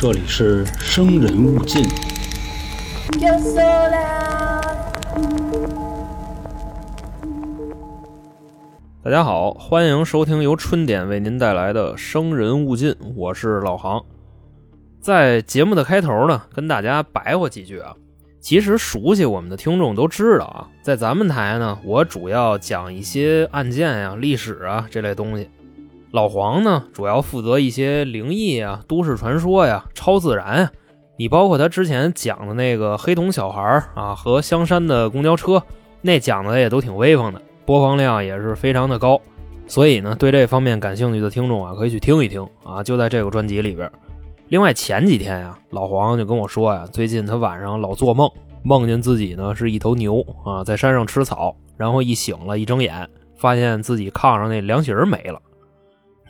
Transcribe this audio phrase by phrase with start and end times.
[0.00, 1.82] 这里是生人勿近。
[3.18, 4.62] Yo sola.
[9.02, 14.00] 大家好，欢迎收听由春点为您带来的《生人勿近》，我是老航。
[15.00, 17.92] 在节目的开头呢，跟大家白话几句啊。
[18.38, 25.50] 其实熟悉我们的听众都知道啊，在咱们台呢，我主要讲一些案件呀、历史啊这类东西。
[26.10, 30.70] 老黄呢，主要负责一些灵异啊、都市传说呀、超自然呀。
[31.18, 35.62] 你包括他之前讲的那个黑瞳小孩儿啊和香山的公交车，
[36.00, 37.42] 那讲的也都挺威风的。
[37.66, 39.20] 播放量也是非常的高，
[39.66, 43.90] 所以呢，对这方面感兴趣的听众啊，可以去听一听啊，就在这个专辑里边。
[44.48, 48.30] 另外前几天呀、老黄就跟我说呀，最近他晚上老做梦，
[48.62, 55.38] 梦见自己呢是一头牛啊，在山上吃草，然后一醒了，一睁眼发现自己炕上那凉席儿没了，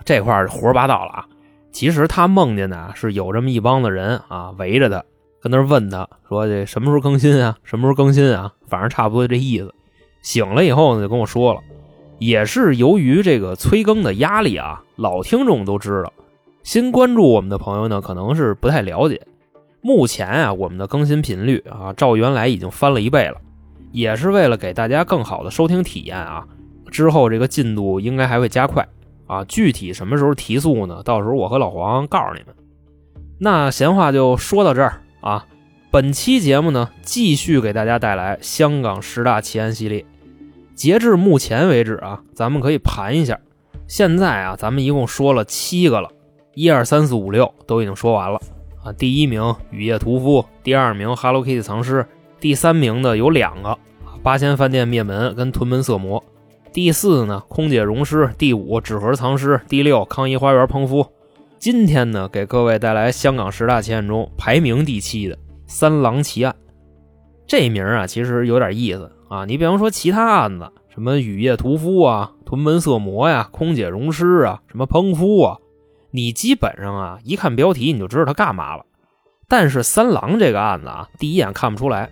[0.05, 1.27] 这块儿胡说八道了啊。
[1.71, 5.05] 其实他梦见的是有这么一帮子人啊围着他，
[5.41, 9.73] 跟那儿问他说这什么时候更新啊，什么时候更新啊，反正差不多这意思。
[10.23, 11.61] 醒了以后呢，就跟我说了，
[12.19, 16.13] 也是由于这个催更的压力啊，老听众都知道，
[16.63, 19.21] 新关注我们的朋友呢，可能是不太了解。
[19.81, 23.37] 目前啊，我们的更新频率啊，照原来已经翻了一倍了，
[23.93, 26.45] 也是为了给大家更好的收听体验啊。
[26.91, 28.87] 之后这个进度应该还会加快
[29.29, 31.03] 啊，具体什么时候提速呢？
[31.05, 32.55] 到时候我和老黄告诉你们。
[33.39, 35.47] 那闲话就说到这儿啊。
[35.91, 40.05] 本期节目呢，继续给大家带来香港十大奇案系列。
[40.75, 43.41] 截至目前为止啊，咱们可以盘一下，
[43.87, 46.11] 现在啊，咱们一共说了七个了，
[46.55, 48.39] 一二三四五六都已经说完了
[48.85, 48.93] 啊。
[48.93, 52.07] 第一名雨夜屠夫，第二名 Hello Kitty 藏尸，
[52.39, 53.77] 第三名的有两个
[54.23, 56.23] 八仙饭店灭门跟屯门色魔，
[56.79, 61.05] 第四呢空姐溶尸，第五纸盒藏尸，第六康怡花园烹夫。
[61.59, 65.37] 今天呢，给各位带来香港十大奇案中排名第七的。
[65.67, 66.55] 三狼奇案，
[67.49, 69.45] 这名啊其实有点意思啊。
[69.45, 75.59] 你比方说其他案子，什么雨夜屠夫啊、屯门色魔呀、空姐溶尸啊、什么烹夫啊，
[76.13, 78.87] 你基本上啊一看标题你就知道他干嘛了。
[79.49, 82.09] 但是三狼这个案子啊，第一眼看不出来，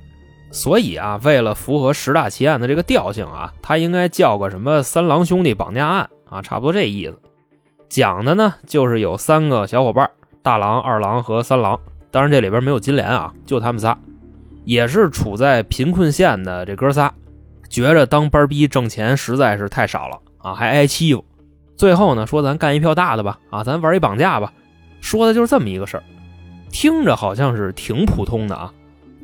[0.50, 7.18] 所以啊，为了符合十大奇案的这个调性啊，他应该叫个什么三郎兄弟绑架案啊，差不多这意思。
[7.88, 10.10] 讲的呢就是有三个小伙伴，
[10.42, 11.78] 大郎、二郎和三郎。
[12.10, 13.98] 当然，这里边没有金莲啊，就他们仨，
[14.64, 17.12] 也是处在贫困县的这哥仨，
[17.68, 21.22] 觉着当班逼挣钱实在是太少了啊，还挨欺负。
[21.76, 24.50] 最后呢，说咱干一票大的吧，啊，咱玩一绑架吧，
[25.02, 26.02] 说的就是这么一个事儿。
[26.70, 28.72] 听着好像是挺普通的啊，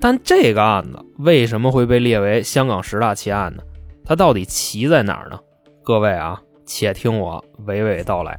[0.02, 3.62] 但这个案子为什么会被列为香港十大奇案呢？
[4.04, 5.38] 它到底奇在哪儿呢？
[5.84, 8.36] 各位啊，且听我娓娓道来。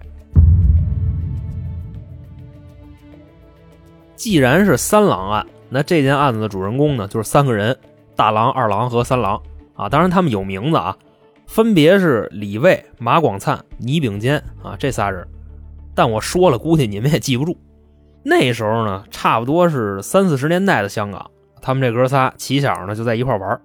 [4.14, 7.78] 既然是三郎案，那这件案子的主人公呢，就是三个人：
[8.14, 9.42] 大郎、二郎和三郎
[9.74, 9.88] 啊。
[9.88, 10.98] 当然，他们有名字啊，
[11.48, 15.26] 分别是李卫、马广灿、倪炳坚啊，这仨人。
[15.96, 17.58] 但我说了，估计你们也记不住。
[18.22, 21.32] 那时候呢，差不多是三四十年代的香港，
[21.64, 23.60] 他们这哥仨起小呢就在一块玩。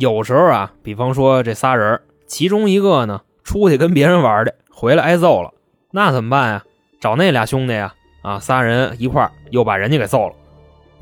[0.00, 5.52] 有时候啊，比方说这仨人，其中一个呢出去跟别人玩去，回来挨揍了，
[5.92, 6.64] 那怎么办呀？
[6.98, 7.94] 找那俩兄弟呀。
[8.22, 10.34] 啊，仨人一块又把人家给揍了，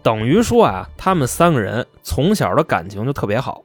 [0.02, 3.64] 等于说啊，他们三个人从小的感情就特别好。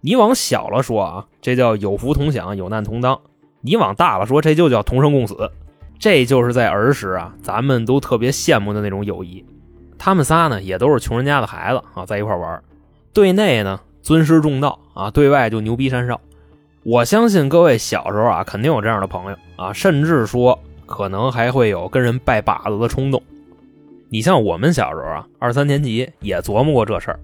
[0.00, 3.14] 你往小了说啊，这叫有福同享，有难同当；
[3.60, 5.50] 你往大了说，这就叫同生共死。
[5.98, 9.44] 这就是在儿时啊，咱们都特别羡慕的那种友谊。
[10.00, 12.60] 他们仨呢，也都是穷人家的孩子啊，在一块玩。
[13.12, 16.20] 对内呢尊师重道啊，对外就牛逼山少。
[16.82, 20.58] 我相信各位小时候啊，肯定有这样的朋友啊，甚至说。
[20.86, 23.22] 可能还会有跟人拜把子的冲动。
[24.08, 27.20] 你像我们小时候啊，二三年级也琢磨过这事儿。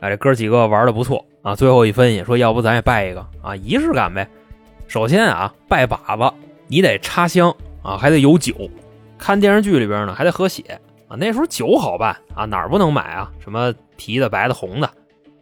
[0.00, 1.54] 哎，这哥几个玩的不错啊。
[1.54, 4.28] 最后一分析说，要不咱也拜一个啊，仪式感呗。
[4.88, 6.34] 首先啊，拜把子
[6.66, 8.52] 你得插香啊，还得有酒。
[9.16, 10.80] 看电视剧里边呢，还得喝血
[11.10, 11.16] 啊。
[11.18, 13.30] 那时候酒好办啊，哪儿不能买啊？
[13.40, 14.88] 什么啤的、白的、红的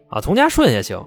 [0.08, 1.00] 啊，从家顺也行。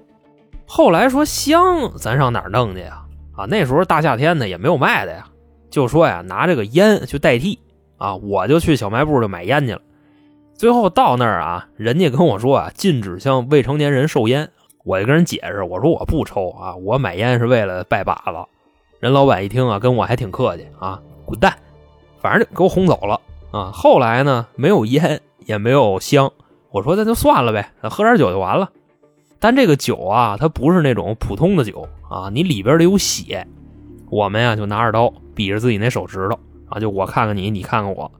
[0.66, 3.02] 后来说香，咱上哪儿弄去呀？
[3.36, 5.26] 啊，那时候大夏天的也没有卖的呀。
[5.68, 7.58] 就说呀，拿这个烟去代替
[7.98, 9.80] 啊，我就去小卖部就买烟去了。
[10.54, 14.48] 最后到那儿啊，人家跟我说啊，禁止向未成年人售烟。
[14.84, 18.32] 我就跟人解释，我说我不抽啊，我买烟是为了拜把子。
[19.00, 21.56] 人老板一听啊，跟我还挺客气啊，滚蛋，
[22.20, 23.20] 反正就给我轰走了
[23.52, 23.70] 啊。
[23.72, 26.32] 后来呢，没有烟也没有香，
[26.70, 28.70] 我说那就算了呗，喝点酒就完了。
[29.38, 33.46] 但这个酒啊，它不是那种普通的酒啊，你里边得有血。
[34.10, 36.38] 我们呀就拿着刀比着自己那手指头
[36.68, 38.10] 啊，就我看看你，你看看我，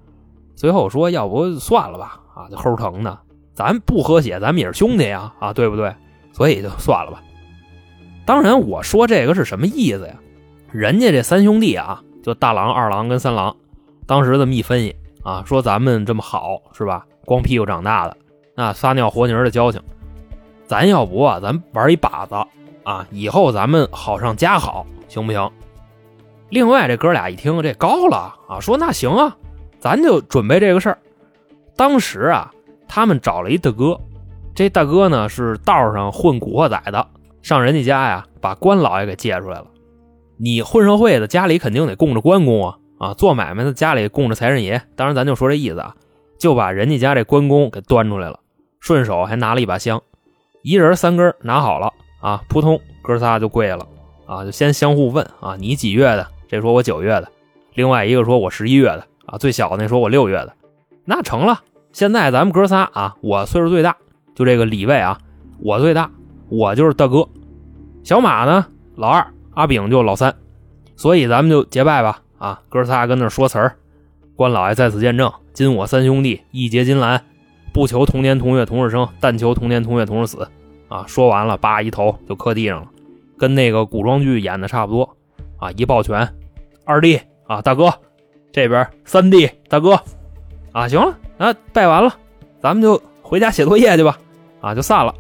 [0.55, 3.19] 最后说要不算了吧，啊，就齁疼的，
[3.55, 5.94] 咱不喝血，咱们也是兄弟呀，啊，对不对？
[6.32, 7.23] 所以就算了吧。
[8.25, 10.14] 当然，我说这个是什么意思呀？
[10.70, 13.55] 人家这三兄弟啊，就大郎、二郎跟三郎，
[14.06, 17.06] 当时这么一分析啊，说咱们这么好是吧？
[17.24, 18.16] 光屁股长大的，
[18.56, 19.80] 那撒尿和泥的交情，
[20.66, 22.34] 咱要不啊，咱玩一把子
[22.82, 25.50] 啊，以后咱们好上加好，行不行？
[26.48, 29.36] 另外这哥俩一听这高了啊，说那行啊，
[29.78, 30.98] 咱就准备这个事儿。
[31.76, 32.52] 当时啊，
[32.88, 33.98] 他们找了一大哥，
[34.54, 37.06] 这大哥呢是道上混古惑仔的。
[37.40, 39.66] 上人家家呀，把关老爷给借出来了。
[40.36, 43.14] 你混社会的，家里肯定得供着关公啊啊！
[43.14, 44.81] 做买卖的家里供着财神爷。
[44.94, 45.96] 当然，咱就说这意思啊，
[46.38, 48.38] 就把人家家这关公给端出来了，
[48.78, 50.00] 顺手还拿了一把香，
[50.62, 53.84] 一人三根拿好了啊，扑通，哥仨就跪了
[54.25, 56.28] 啊，就先相互问啊，你几月的？
[56.46, 57.28] 这说我九月的，
[57.75, 60.55] 另外一个说我十一月的啊，最小的那说我六月的，
[61.05, 61.60] 那成了。
[61.90, 63.96] 现在咱们哥仨啊，我岁数最大，
[64.37, 65.19] 就这个李卫啊，
[65.58, 66.08] 我最大。
[66.48, 67.28] 我就是大哥，
[68.05, 70.32] 小马呢，老二，阿炳就老三，
[70.94, 72.21] 所以咱们就结拜吧。
[72.43, 73.77] 啊，哥仨跟那说词儿，
[74.35, 77.23] 关老爷在此见证，今我三兄弟义结金兰，
[77.73, 80.49] 不求同年同月同日生，但求同年同月同日死。
[80.89, 82.89] 啊，说完了，叭一头就磕地上了，
[83.39, 85.17] 跟那个古装剧演的差不多。
[85.56, 86.29] 啊，一抱拳，
[86.85, 87.94] 二弟啊，大哥，
[88.50, 89.94] 这边三弟大哥，
[90.73, 92.12] 啊，行了，啊，拜完了，
[92.61, 94.19] 咱们就回家写作业去吧。
[94.61, 95.15] 啊，就散了。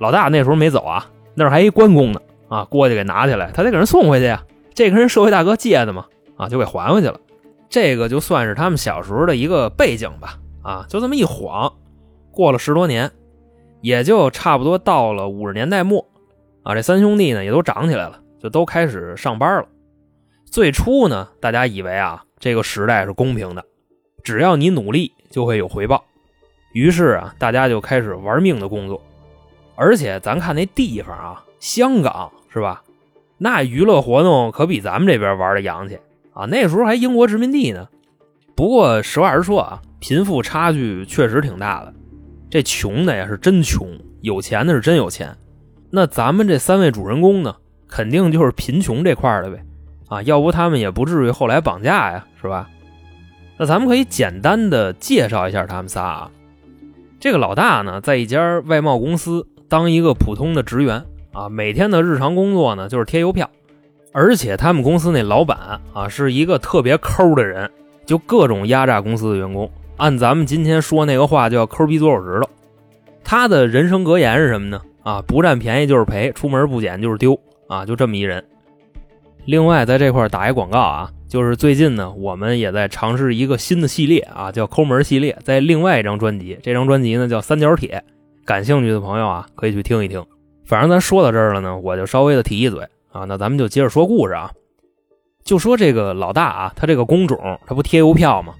[0.00, 1.06] 老大那时候没走啊，
[1.36, 4.42] 那还一关公呢啊，过去给拿起来，他得给人送回去呀。
[4.74, 6.04] 这跟人社会大哥借的嘛
[6.36, 7.20] 啊，就给还回去了。
[7.68, 11.72] 这个就算是他们小时候的一个背景吧啊，就这么一晃，
[12.30, 13.10] 过了十多年，
[13.80, 16.06] 也就差不多到了五十年代末
[16.62, 16.74] 啊。
[16.74, 19.66] 这三兄弟呢也都长起来了，就都开始上班了。
[20.44, 23.64] 最初呢，大家以为啊，这个时代是公平的，
[24.22, 26.04] 只要你努力就会有回报。
[26.72, 29.02] 于是啊，大家就开始玩命的工作。
[29.74, 32.82] 而且咱看那地方啊，香港是吧？
[33.38, 35.98] 那娱乐活动可比咱们这边玩的洋气
[36.36, 36.44] 啊！
[36.46, 37.88] 那时候还英国殖民地呢。
[38.54, 41.92] 不过实话实说啊，贫富差距确实挺大的。
[42.50, 43.88] 这穷的呀是真穷，
[44.20, 45.34] 有钱的是真有钱。
[45.90, 47.56] 那咱们这三位主人公呢，
[47.88, 49.64] 肯定就是贫穷这块的呗
[50.08, 50.22] 啊！
[50.22, 52.68] 要不他们也不至于后来绑架呀，是吧？
[53.58, 56.30] 那咱们可以简单的介绍一下他们仨啊。
[57.18, 59.46] 这个老大呢，在一家外贸公司。
[59.68, 63.50] 当一个普通的职员啊，每天的日常工作呢就是贴邮票，
[64.18, 67.70] 而且他们公司那老板啊是一个特别抠的人，
[68.06, 69.70] 就各种压榨公司的员工。
[69.98, 72.48] 按咱们今天说那个话叫抠鼻左手指头。
[73.22, 74.80] 他的人生格言是什么呢？
[75.02, 78.42] 啊，不占便宜就是赔，出门不捡就是丢啊，就这么一人。
[79.44, 88.02] 另外，在这块打一广告啊，就是最近呢，我们也在尝试一个新的系列啊，叫抠门系列，在另外一张专辑，这张专辑呢叫三角铁。
[88.46, 90.24] 感兴趣的朋友啊，可以去听一听。
[90.64, 92.80] 反正咱说到这儿了呢，我就稍微的提一嘴
[93.16, 93.24] 啊。
[93.26, 94.50] 那咱们就接着说故事啊。
[95.44, 98.54] 就说这个老大啊，他这个工种他不贴邮票吗？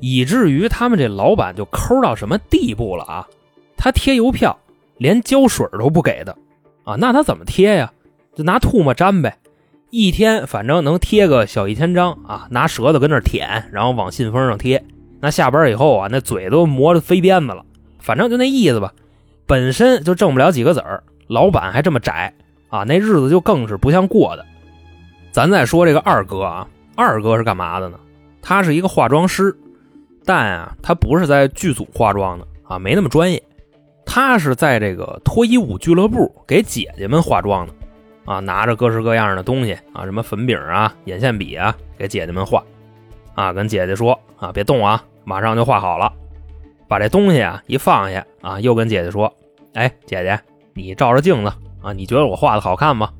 [0.00, 3.28] 以至于他们这老板就抠到什么地步了啊？
[3.76, 4.58] 他贴邮票
[4.98, 6.36] 连胶水都不给的
[6.82, 6.96] 啊？
[6.98, 7.92] 那他怎么贴呀？
[8.34, 9.38] 就拿唾沫粘呗。
[9.90, 14.84] 一天反正能贴个小一千张啊，拿舌头跟那舔，然后往信封上贴。
[15.20, 17.64] 那下班以后啊，那嘴都磨得飞鞭子了。
[18.00, 18.92] 反正就那意思吧。
[19.46, 22.34] 本身就挣不了几个子儿，老板还这么窄
[22.68, 24.44] 啊，那日子就更是不像过的。
[25.30, 26.66] 咱再说这个二哥啊，
[26.96, 27.98] 二哥是干嘛的呢？
[28.40, 29.56] 他是一个化妆师，
[30.24, 33.42] 但啊，他不是在剧组化妆的啊，没那么专业。
[34.06, 37.72] 他是在这个脱衣舞俱乐部给姐姐们化妆的
[38.26, 42.62] 啊，拿着各式各样的东西啊，什么粉饼啊、眼线笔啊，给姐姐们画
[43.34, 46.12] 啊，跟姐姐说啊，别动啊，马上就画好了。
[46.86, 49.32] 把这东西啊一放下啊，又跟姐姐说
[49.72, 50.38] ：“哎，姐姐，
[50.74, 51.50] 你照着镜子
[51.84, 53.10] 啊，你觉得我画的好看吗？”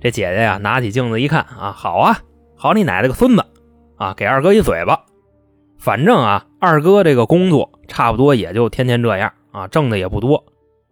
[0.00, 2.18] 这姐姐呀，拿起镜子一看啊，好啊，
[2.56, 3.44] 好你奶奶个孙子
[3.96, 5.00] 啊，给二哥一嘴巴。
[5.78, 10.44] 反正啊，二哥这个工作差不多也就天天这样啊，挣的也不多。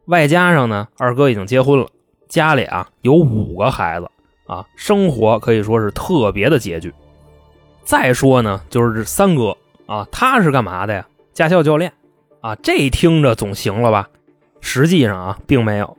[0.07, 1.87] 外加上呢，二哥已经结婚了，
[2.29, 4.11] 家里啊有五个孩子
[4.47, 6.93] 啊，生活可以说是特别的拮据。
[7.85, 9.57] 再说呢，就是这三哥
[9.87, 11.07] 啊，他是干嘛的呀？
[11.33, 11.93] 驾校教练。
[12.41, 14.09] 啊，这听着总行了吧？
[14.61, 15.97] 实际上啊，并没有。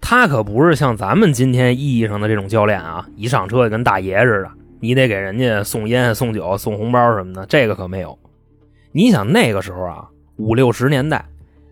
[0.00, 8.18] 他可不是像咱们今天意义上的这种教练啊，一上车就跟大爷似的，你得给人家送烟、送酒、送红包什么的，这个可没有。
[8.92, 11.24] 你想那个时候啊，五六十年代，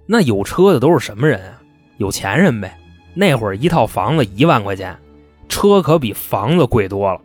[0.07, 1.61] 那有车的都是什么人啊？
[1.97, 2.77] 有钱人呗。
[3.15, 4.97] 那会儿一套房子一万块钱，
[5.49, 7.21] 车可比房子贵多了。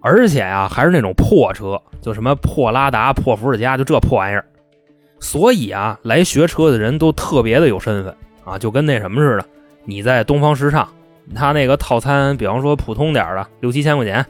[0.00, 4.44] 而且啊还是那种破车，就什么破拉达、破伏尔加，就这破玩意儿。
[5.20, 8.14] 所以啊，来学车的人都特别的有身份
[8.44, 9.44] 啊，就跟那什么似的。
[9.84, 10.88] 你在东方时尚，
[11.34, 14.24] 他那个套餐，比方说普通点的六七千块钱，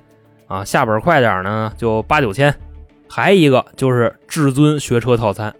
[0.46, 2.54] 啊，下本快点呢就八九千。
[3.08, 5.54] 还一个就是至尊学车套餐，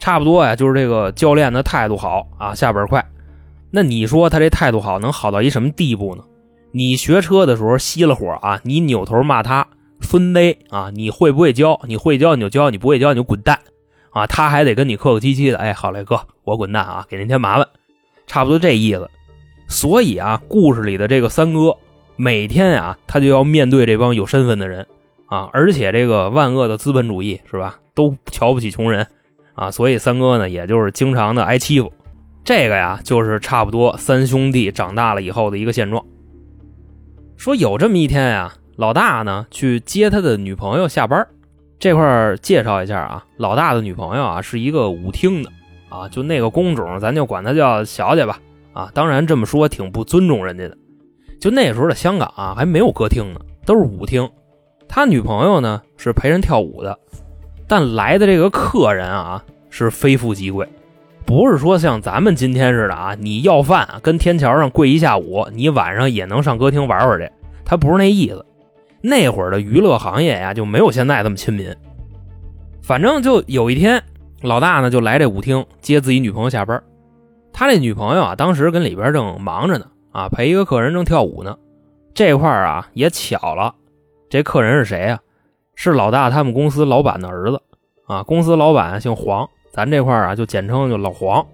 [0.00, 3.04] 差不多呀，就是这个教练的态度好啊，下本快。
[3.70, 6.24] 那你说他这态度好，能好到一什么地步呢？
[6.72, 9.66] 你学车的时候熄了火啊，你扭头骂他
[10.00, 10.40] 孙子
[10.70, 11.80] 啊，你会不会教？
[11.84, 13.58] 你会教你就教，你不会教你就滚蛋
[14.10, 14.26] 啊！
[14.26, 17.66] 他还得跟你客客气气的，哎，好嘞哥，我滚蛋啊，给您添麻烦，
[18.26, 19.08] 差不多这意思。
[19.68, 21.76] 所以啊，故事里的这个三哥
[22.16, 24.84] 每天啊，他就要面对这帮有身份的人。
[25.26, 29.06] 啊，而且这个万恶的资本主义是吧，都瞧不起穷人，
[29.52, 31.92] 啊，所以三哥呢，也就是经常的挨欺负。
[32.42, 36.02] 这个呀，就是差不多三兄弟长大了以后的一个现状。
[37.36, 41.26] 说有这么一天呀，老大呢去接他的女朋友下班，
[41.78, 45.52] 这块介绍一下啊，老大的女朋友啊是一个舞厅的，
[45.90, 48.40] 啊，就那个工种，咱就管她叫小姐吧，
[48.78, 50.78] 啊，当然这么说挺不尊重人家的。
[51.40, 54.28] 就那时候的香港啊，还没有歌厅呢，都是舞厅。
[54.88, 56.96] 他女朋友呢是陪人跳舞的，
[57.66, 60.64] 但来的这个客人啊是非富即贵，
[61.26, 67.28] 不是说像咱们今天似的啊，你要饭跟天桥上跪一下午，你晚上也能上歌厅玩玩去。
[67.64, 68.46] 他不是那意思。
[69.00, 71.74] 那会儿的娱乐行业呀就没有现在这么亲民。
[72.80, 74.00] 反正就有一天，
[74.42, 76.80] 老大呢就来这舞厅接自己女朋友下班，
[77.52, 81.56] 他这女朋友啊当时跟里边正忙着呢，啊陪一个客人正跳舞呢。
[82.14, 83.74] 这块啊也巧了。
[84.28, 85.20] 这客人是谁呀？
[85.74, 87.62] 是老大他们公司老板的儿子
[88.06, 88.22] 啊。
[88.22, 91.46] 公司老板姓黄，咱这块啊就简称就老黄。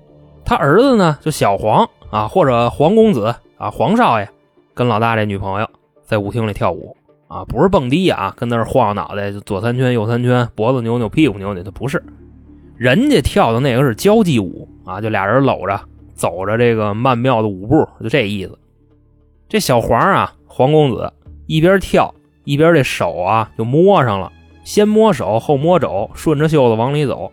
[0.44, 4.28] 他儿子呢就小黄啊，或者黄公子啊，黄少爷，
[4.74, 5.68] 跟老大这女朋友
[6.04, 6.96] 在舞厅里跳舞
[7.28, 12.02] 啊，不是蹦迪啊，跟那儿晃脑袋，左三圈右三圈，脖子扭扭，屁股扭扭，他不是。
[12.76, 15.80] 人家跳的那个是交际舞啊，就俩人搂着
[16.14, 18.58] 走着这个曼妙的舞步，就这意思。
[19.48, 21.12] 这小黄啊，黄公子
[21.46, 22.14] 一边跳。
[22.46, 24.30] 一边这手啊就摸上了，
[24.64, 27.32] 先摸手后摸肘，顺着袖子往里走，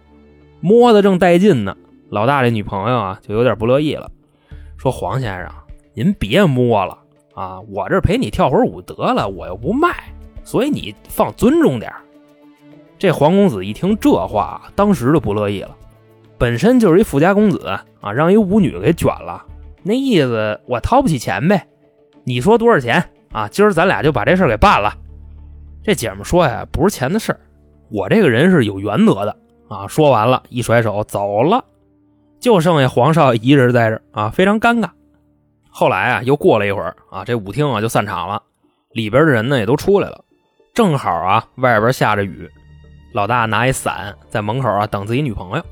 [0.62, 1.76] 摸的正带劲呢。
[2.08, 4.10] 老大这女朋友啊就有点不乐意了，
[4.78, 5.52] 说：“黄先生，
[5.94, 6.98] 您别摸了
[7.34, 10.14] 啊，我这陪你跳会儿舞得了，我又不卖，
[10.46, 11.92] 所以你放尊重点
[13.02, 15.76] 这黄公子一听这话，当时就不乐意了。
[16.38, 19.44] 本身就是一富家公子啊，让一舞女给卷了，
[19.82, 21.68] 那意思我掏不起钱呗。
[22.24, 23.48] 你说多少钱啊？
[23.48, 24.94] 今儿咱俩就把这事给办了。
[25.84, 27.40] 这姐们说呀，不是钱的事儿，
[27.90, 29.36] 我这个人是有原则的
[29.68, 29.88] 啊。
[29.88, 31.66] 说完了，一甩手走了，
[32.40, 34.92] 就剩下黄少一人在这啊，非常尴尬。
[35.72, 38.44] 后来啊，又过了一会儿啊，这舞厅啊就散场了，
[38.92, 40.24] 里边的人呢也都出来了。
[40.76, 42.48] 正好啊，外边下着雨，
[43.12, 45.66] 老大拿一伞在门口啊等自己女朋友。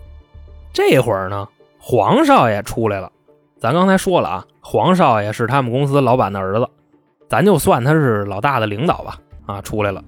[0.73, 1.47] 这会儿呢，
[1.79, 3.11] 黄少爷出来了。
[3.57, 6.69] 咱刚才说了啊，黄少爷是他们公司老板的儿子，
[7.27, 9.19] 咱就算他是老大的领导吧。
[9.45, 10.03] 啊，出来了，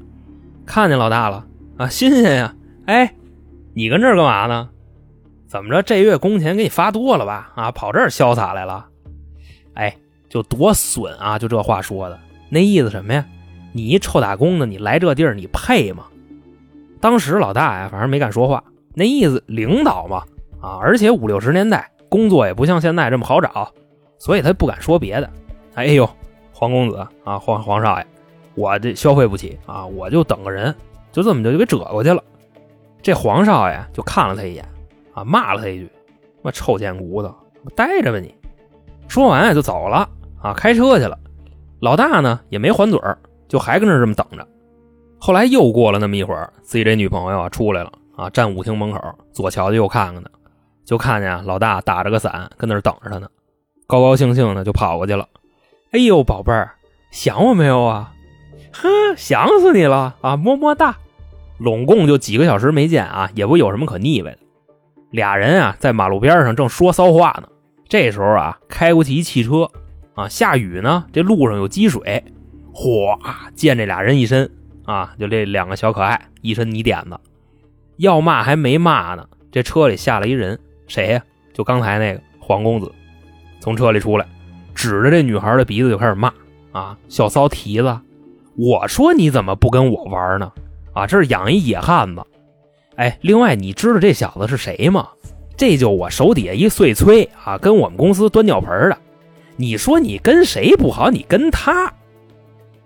[0.66, 1.46] 看见老大了
[1.78, 2.54] 啊，新鲜呀！
[2.86, 3.16] 哎，
[3.74, 4.70] 你跟这儿干嘛呢？
[5.48, 7.52] 怎么着，这月工钱给你发多了吧？
[7.56, 8.86] 啊，跑这儿潇洒来了？
[9.74, 9.98] 哎，
[10.30, 11.40] 就多损啊！
[11.40, 12.20] 就这话说的，
[12.50, 13.26] 那意思什么呀？
[13.74, 16.06] 你一臭打工的，你来这地儿，你配吗？
[17.02, 20.24] 当时老大呀，反正没敢说话，那意思领导嘛，
[20.62, 23.70] 啊，而且五六十年代工作也不像现在这么好找，
[24.20, 25.30] 所以他不敢说别的。
[25.74, 26.10] 哎呦，
[26.54, 28.08] 黄公子啊，黄黄少爷。
[28.54, 29.86] 我这消费不起啊！
[29.86, 30.76] 我就等个人，
[31.14, 32.22] 就这么就给折过去了。
[33.02, 34.66] 这黄少爷就看了他一眼，
[35.14, 35.90] 啊，骂了他一句
[36.44, 37.34] ：“妈臭贱骨头，
[37.78, 38.36] 待着吧你！”
[39.08, 40.08] 说完啊就走了，
[40.42, 41.18] 啊，开车去了。
[41.80, 43.18] 老大呢也没还嘴儿，
[43.48, 44.46] 就还跟那这么等着。
[45.24, 49.00] 后来又过了那么一会儿，自己这女朋友啊出来了，啊，站舞厅门口，
[49.32, 50.32] 左瞧瞧右看看的，
[50.84, 53.30] 就看见老大打着个伞跟那等着他呢，
[53.86, 55.28] 高高兴兴的就跑过去了。
[55.92, 56.72] 哎呦，宝贝儿，
[57.12, 58.12] 想我没有啊？
[58.74, 60.36] 呵，想死你了啊！
[60.36, 60.98] 么么哒，
[61.60, 64.40] 拢共就几个小时没见啊，也不有什么可腻歪的。
[65.12, 67.48] 俩人啊，在马路边上正说骚话呢。
[67.88, 69.70] 这时候啊，开过去一汽车
[70.16, 72.24] 啊，下雨呢，这路上有积水，
[72.74, 73.20] 哗，
[73.54, 74.50] 溅这俩人一身
[74.86, 77.20] 啊，就这两个小可爱一身泥点子。
[77.98, 80.58] 要骂还没骂呢，这车里下来一人，
[80.88, 81.22] 谁呀？
[81.54, 82.92] 就刚才那个黄公子，
[83.60, 84.26] 从车里出来，
[84.74, 86.34] 指着这女孩的鼻子就开始骂
[86.72, 88.00] 啊，小骚蹄子。
[88.58, 90.52] 我说你怎么不跟我玩呢？
[90.94, 92.24] 啊，这是养一野汉子。
[92.96, 95.08] 哎，另外你知道这小子是谁吗？
[95.56, 98.98] 这就我手底下一碎催啊，跟我们公司端尿盆的。
[99.58, 101.12] 你说你跟谁不好？
[101.12, 101.94] 你跟他。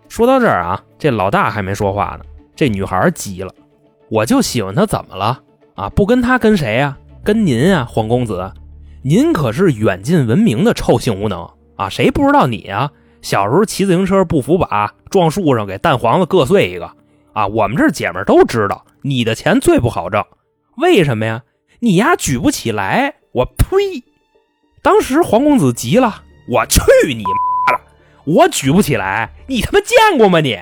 [0.08, 3.54] 说到这儿啊，这老大还没说话呢，这女孩急了，
[4.10, 5.42] 我就喜欢他，怎么了
[5.76, 5.90] 啊？
[5.90, 6.98] 不跟他跟谁呀？
[7.24, 8.52] 跟您啊，黄公子，
[9.02, 11.90] 您可是远近闻名的臭性无能啊！
[11.90, 12.92] 谁不知道你啊？
[13.22, 16.90] 小时候骑自行车不扶把，撞树上给蛋黄子硌碎一个
[17.34, 17.48] 啊！
[17.48, 20.24] 我们这姐们都知道，你的钱最不好挣，
[20.78, 21.42] 为什么呀？
[21.80, 23.16] 你丫举不起来！
[23.32, 24.04] 我呸！
[24.82, 27.55] 当时黄公子急了，我去你妈！
[28.26, 30.60] 我举不起来，你他妈见过吗你？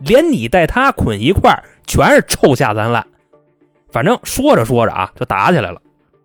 [0.00, 1.56] 连你带他捆一块
[1.86, 3.06] 全是臭下三滥。
[3.90, 5.80] 反正说着说着啊，就打起来了。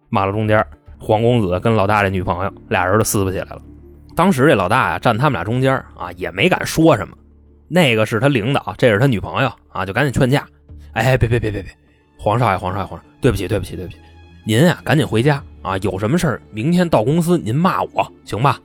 [0.09, 0.65] 马路中间，
[0.97, 3.61] 黄公子跟老大这女朋友俩人就撕巴起来了。
[4.15, 7.15] 当时这老大呀站他们俩中间啊，也没敢说什么。
[7.67, 10.45] 那个是他领导，这是他女朋友啊，就赶紧劝架。
[10.93, 11.71] 哎，别别别别别，
[12.17, 13.99] 黄少爷黄少爷黄少，对不起对不起对不起，
[14.43, 18.59] 您呀赶紧回家啊，有什么事明天到公司您骂我行吧？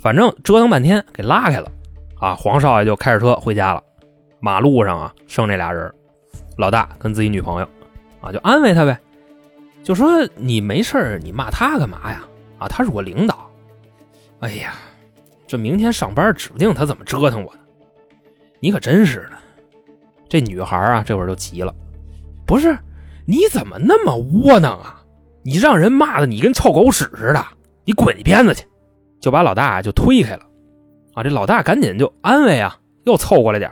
[0.00, 1.70] 反正折腾半天给拉开了
[2.18, 3.82] 啊，黄少爷就开着车回家了。
[4.40, 5.92] 马路上啊剩这俩人，
[6.56, 7.68] 老大跟自己女朋友
[8.20, 8.98] 啊就安慰他呗。
[9.82, 12.22] 就说你没事你骂他干嘛呀？
[12.58, 13.50] 啊，他是我领导。
[14.40, 14.74] 哎呀，
[15.46, 17.60] 这明天上班指不定他怎么折腾我呢。
[18.60, 19.32] 你可真是的。
[20.28, 21.74] 这女孩啊，这会儿就急了。
[22.46, 22.76] 不是，
[23.26, 25.02] 你怎么那么窝囊啊？
[25.42, 27.44] 你让人骂的你跟臭狗屎似的，
[27.84, 28.64] 你滚一边子去！
[29.20, 30.42] 就把老大就推开了。
[31.14, 33.70] 啊，这老大赶紧就安慰啊，又凑过来点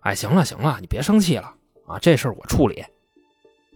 [0.00, 1.52] 哎，行了行了，你别生气了
[1.86, 2.84] 啊，这事儿我处理。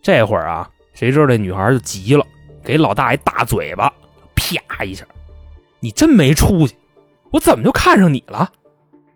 [0.02, 0.70] 这会儿啊。
[0.94, 2.26] 谁知道这女孩就急了，
[2.62, 3.90] 给老大一大嘴巴，
[4.34, 5.06] 啪一下，
[5.80, 6.76] 你真没出息！
[7.30, 8.52] 我怎么就看上你了？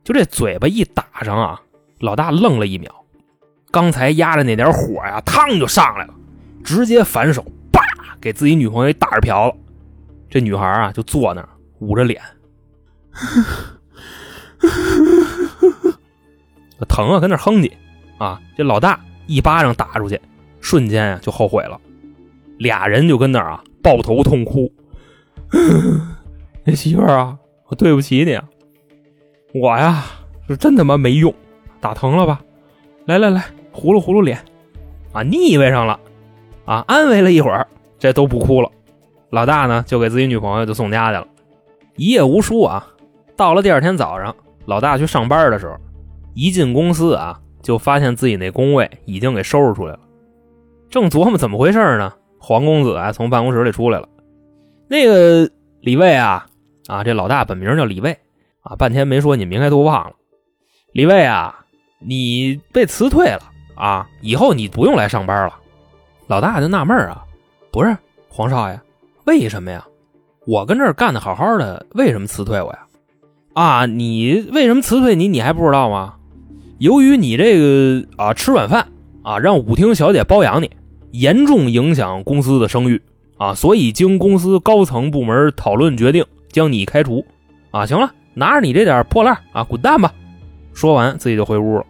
[0.02, 1.60] 就这嘴巴一打上啊，
[2.00, 2.90] 老大愣了一秒，
[3.70, 6.14] 刚才压着那点火呀，嘡就上来了，
[6.64, 7.82] 直接反手，叭
[8.18, 9.58] 给自己女朋友一大耳瓢子。
[10.30, 11.48] 这女孩啊就坐那儿
[11.80, 12.22] 捂着脸，
[16.88, 17.70] 疼啊，跟那哼唧
[18.18, 18.40] 啊！
[18.56, 20.20] 这老大一巴掌打出去。
[20.60, 21.80] 瞬间呀，就后悔了，
[22.58, 24.72] 俩人就跟那啊抱头痛哭。
[26.64, 30.02] 那 媳妇儿啊，我对不起你，我呀
[30.48, 31.32] 是真他妈没用，
[31.80, 32.40] 打疼了吧？
[33.04, 34.42] 来来来，糊噜糊噜脸，
[35.12, 36.00] 啊腻歪上了，
[36.64, 37.66] 啊安慰了一会儿，
[37.98, 38.70] 这都不哭了。
[39.30, 41.26] 老大呢就给自己女朋友就送家去了，
[41.96, 42.86] 一夜无书啊。
[43.36, 45.76] 到了第二天早上，老大去上班的时候，
[46.34, 50.00] 一进公司啊，就发现自己那工位已经给收拾出来了。
[50.88, 54.08] 正琢磨怎么回事呢，黄公子啊从办公室里出来了。
[54.88, 56.46] 那个李卫啊，
[56.86, 58.16] 啊这老大本名叫李卫
[58.60, 60.12] 啊，半天没说，你们应该都忘了。
[60.92, 61.66] 李卫啊，
[61.98, 63.40] 你被辞退了
[63.74, 65.54] 啊，以后你不用来上班了。
[66.26, 67.24] 老大就纳闷啊，
[67.70, 67.94] 不是
[68.28, 68.80] 黄少爷，
[69.26, 69.86] 为什么呀？
[70.46, 72.78] 我跟这儿干的好好的，为什么辞退我呀？
[73.52, 75.28] 啊，你为什么辞退你？
[75.28, 76.14] 你还不知道吗？
[76.78, 78.86] 由于你这个啊吃软饭。
[79.22, 80.70] 啊，让舞厅小姐包养你，
[81.10, 83.02] 严重影响公司的声誉
[83.38, 83.52] 啊！
[83.52, 87.26] 所以经公司高层部门讨论决定，将你开除。
[87.72, 90.12] 啊，行了，拿着你这点破烂啊，滚蛋吧！
[90.74, 91.84] 说完，自己就回屋了。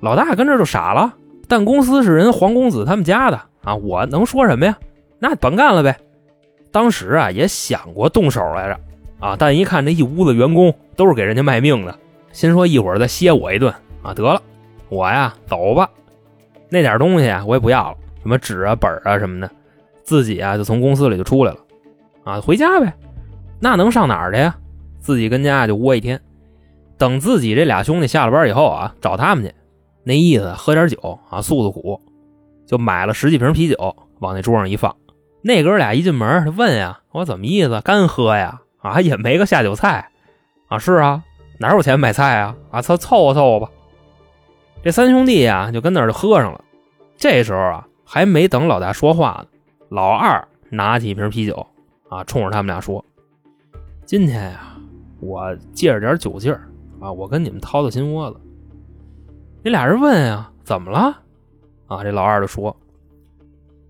[0.00, 1.14] 老大跟这就傻了，
[1.48, 4.76] 但公司是人黄公子他们家的啊，我能说什么呀？
[5.18, 5.98] 那甭干了呗。
[6.72, 8.80] 当时啊，也想过动手来着
[9.18, 11.98] 啊，但一看这一屋子员工都是给人家卖命的，
[12.32, 14.40] 心说一会儿再歇我一顿啊，得了，
[14.88, 15.90] 我呀走吧。
[16.68, 19.50] 那点东西啊，我也不要了，什么纸啊、本啊什么的，
[20.02, 21.58] 自己啊就从公司里就出来了，
[22.24, 22.94] 啊，回家呗。
[23.58, 24.56] 那能上哪儿去呀？
[24.98, 26.20] 自己跟家就窝一天，
[26.96, 29.52] 等自己这俩兄弟下了班以后啊，找他们去。
[30.04, 32.00] 那意思喝点酒啊，诉诉苦，
[32.66, 34.94] 就买了十几瓶啤酒往那桌上一放。
[35.42, 37.80] 那哥俩一进门他问呀：“我怎么意思？
[37.80, 38.60] 干喝呀？
[38.78, 40.10] 啊，也没个下酒菜
[40.68, 40.78] 啊？
[40.78, 41.22] 是啊，
[41.58, 42.56] 哪有钱买菜啊？
[42.70, 43.70] 啊，凑凑合凑合吧。”
[44.84, 46.64] 这三兄弟呀，就跟那儿就喝上了。
[47.16, 51.66] 这时候啊，还没等老大说话呢，老二拿起一瓶啤酒，
[52.08, 53.04] 啊，冲着他们俩说
[54.04, 54.76] ：“今天呀，
[55.20, 56.68] 我借着点酒劲儿
[57.00, 58.40] 啊，我跟你们掏掏心窝子。”
[59.62, 61.22] 那俩人问呀：“怎么了？”
[61.86, 62.74] 啊，这老二就说：“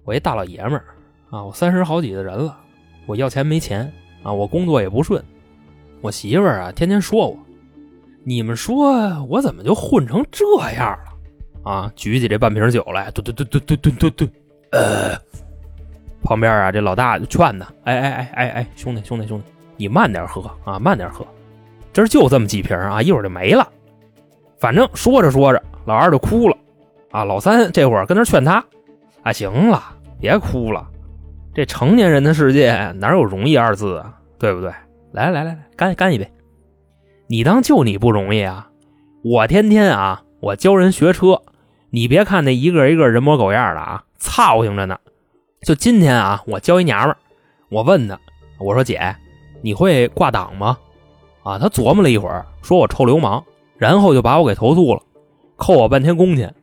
[0.04, 0.84] 我一大老爷们儿
[1.30, 2.56] 啊，我三十好几的人了，
[3.06, 3.90] 我要钱没钱
[4.22, 5.24] 啊，我工作也不顺，
[6.00, 7.38] 我媳妇儿啊，天天说我。”
[8.22, 11.70] 你们说我怎么就混成这样了？
[11.70, 11.90] 啊！
[11.96, 14.30] 举起这半瓶酒来，吨吨吨吨吨吨吨吨。
[14.72, 15.18] 呃，
[16.22, 19.46] 旁边啊，这老大就劝他：“哎哎哎哎哎，兄弟兄弟兄弟，
[19.78, 21.26] 你慢点喝啊，慢点喝，
[21.94, 23.66] 这就这么几瓶啊，一会儿就没了。”
[24.60, 26.54] 反正说着说着，老二就哭了。
[27.10, 28.62] 啊，老三这会儿跟那劝他
[29.24, 29.82] ：“啊，行了，
[30.20, 30.86] 别哭了，
[31.52, 34.14] 这成年人的世界哪有容易二字啊？
[34.38, 34.70] 对不对？
[35.12, 36.30] 来来来来，干干一杯。”
[37.28, 38.70] 你当就你不容易啊！
[39.22, 41.42] 我天天啊，我教人学车，
[41.90, 44.98] 你别看那一个一个人模狗样的啊，操心着呢。
[45.62, 47.16] 就今天啊，我教一娘们儿，
[47.68, 48.18] 我问她，
[48.58, 49.14] 我说姐，
[49.62, 50.76] 你会挂档吗？
[51.44, 53.44] 啊，她琢磨了一会儿，说我臭流氓，
[53.76, 55.02] 然后就把我给投诉了，
[55.56, 56.54] 扣我半天工钱。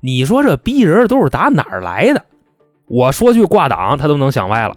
[0.00, 2.24] 你说这逼人都是打哪儿来的？
[2.88, 4.76] 我说句挂档，他都能想歪了。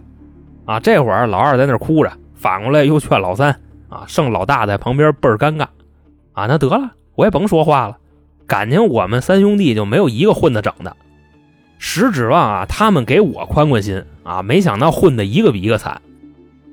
[0.64, 3.54] 啊，这会儿老二在那哭着，反过来又劝老三。
[3.88, 5.66] 啊，剩老大在旁边倍儿尴尬。
[6.32, 7.96] 啊，那得了，我也甭说话了。
[8.46, 10.96] 感情我们三兄弟就没有一个混得整的。
[11.78, 16.00] 实指望啊，他们给我宽宽心啊，没想到混的一个比一个惨。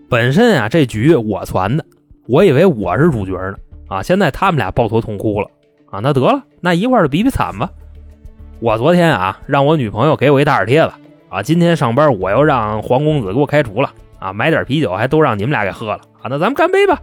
[0.09, 1.85] 本身啊，这局我传的，
[2.27, 3.55] 我以为我是主角呢。
[3.87, 5.47] 啊，现在他们俩抱头痛哭了。
[5.89, 7.69] 啊，那得了，那一块儿比比惨吧。
[8.59, 10.91] 我昨天啊，让我女朋友给我一大耳贴子。
[11.29, 13.93] 啊，今天上班我又让黄公子给我开除了。
[14.19, 16.01] 啊，买点啤酒还都让你们俩给喝了。
[16.21, 16.99] 啊，那咱们干杯吧。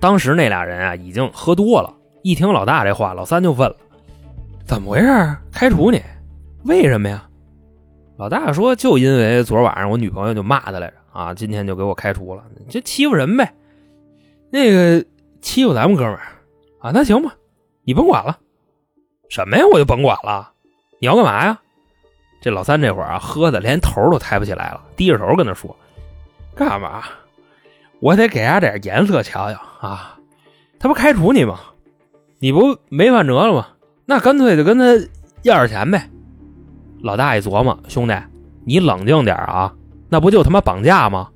[0.00, 1.94] 当时那俩人啊，已经喝多了。
[2.22, 3.76] 一听老大这话，老三就问了
[4.66, 5.36] ：“怎么回事？
[5.52, 6.02] 开除你？
[6.64, 7.24] 为什么呀？”
[8.18, 13.54] 老大说：“就因为昨晚上我女朋友就骂他来着啊，今天就给我开除了，就欺负人呗。
[14.50, 15.04] 那个
[15.40, 16.22] 欺负咱们哥们儿
[16.80, 17.36] 啊，那行吧，
[17.84, 18.38] 你甭管了。
[19.28, 19.64] 什么呀？
[19.72, 20.50] 我就甭管了。
[21.00, 21.60] 你要干嘛呀？”
[22.40, 25.74] 这老三这会儿啊，喝的连头都抬不起来了，低着头跟他说
[26.54, 27.02] ：“干嘛？
[28.00, 30.16] 我得给他点颜色瞧瞧啊！
[30.78, 31.58] 他不开除你吗？
[32.38, 33.66] 你不没饭辙了吗？
[34.06, 34.84] 那干脆就跟他
[35.42, 36.08] 要点钱呗。”
[37.02, 38.14] 老大一琢磨：“兄弟，
[38.64, 39.74] 你冷静点啊！
[40.08, 41.28] 那不就他妈绑架吗？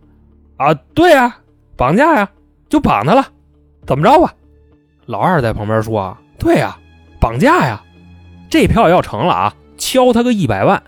[0.57, 1.37] 啊，对呀，
[1.77, 2.31] 绑架呀，
[2.69, 3.27] 就绑他了，
[3.87, 4.33] 怎么着吧？”
[5.07, 6.79] 老二在旁边说：“对呀，
[7.21, 7.83] 绑架呀！
[8.49, 10.81] 这票要成了啊，敲他个一百万。”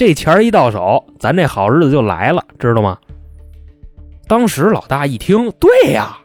[0.00, 2.96] 这钱一到手，咱这好日子就来了，知道吗？
[4.26, 6.16] 当时老大一听，对呀，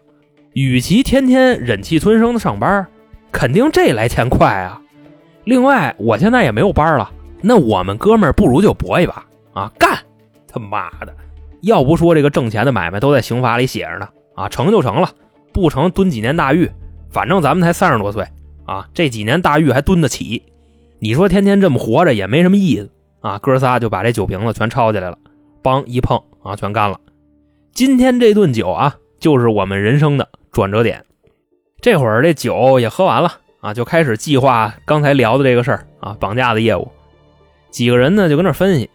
[0.53, 2.87] 与其天天忍气吞声的上班，
[3.33, 4.81] 肯定这来钱快啊。
[5.43, 7.11] 另外，我现在也没有班了，
[7.41, 9.91] 那我们哥们儿不如就搏一把啊，干！
[10.47, 11.13] 他妈的，
[11.63, 15.09] 要不说这个挣钱的买卖都在刑法里写着呢啊，成就成了，
[15.51, 16.71] 不成蹲几年大狱，
[17.09, 18.25] 反正咱们才三十多岁
[18.63, 20.41] 啊，这几年大狱还蹲得起。
[20.99, 22.89] 你说天天这么活着也没什么意思。
[23.25, 25.17] 啊，哥仨就把这酒瓶子全抄起来了，
[25.63, 26.99] 梆一碰啊，全干了。
[27.73, 31.03] 今天这顿酒啊，就是我们人生的转折点。
[31.81, 36.87] 这会儿这酒也喝完了啊，就开始计划刚才聊的这个事儿啊，绑架的业务。
[37.71, 38.91] 几个人呢就跟那分析，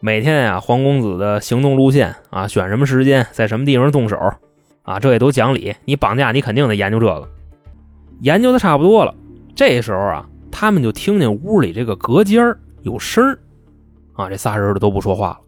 [0.00, 4.18] 每天呀，黄公子的行动路线啊，选什么时间，在什么地方动手
[4.82, 5.72] 啊，这也都讲理。
[5.84, 7.28] 你绑架，你肯定得研究这个。
[8.20, 9.14] 研究的差不多了，
[9.54, 13.38] 这时候啊，他们就听见屋里这个隔间有声儿。
[14.14, 15.38] 啊，这仨人都不说话了。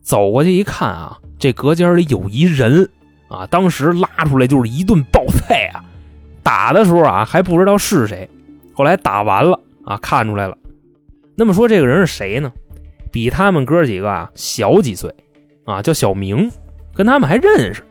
[0.00, 2.88] 走过去一看啊，这隔间里有一人
[3.28, 5.84] 啊，当时拉出来就是一顿暴菜啊。
[6.42, 8.28] 打的时候啊，还不知道是谁，
[8.72, 10.56] 后来打完了啊，看出来了。
[11.36, 12.50] 那么说这个人是谁呢？
[13.12, 15.14] 比他们哥几个啊小几岁
[15.64, 16.50] 啊，叫小明，
[16.94, 17.82] 跟他们还认识。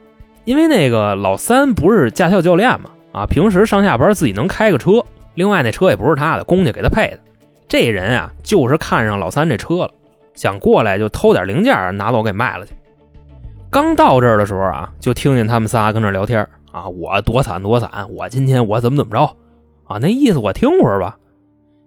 [0.45, 7.19] 因为那个老三不是驾校教练嘛，啊，平时上下班自己能开个车，另外那车也不是他的，公家给他配的。
[7.69, 9.91] 这人啊，就是看上老三这车了，
[10.33, 12.73] 想过来就偷点零件拿走给卖了去。
[13.69, 19.21] 刚到这儿的时候啊，就听见他们仨跟那聊天啊，我多惨多惨，我今天我怎么怎么着
[19.85, 19.99] 啊？
[20.01, 21.15] 那意思我听会儿吧。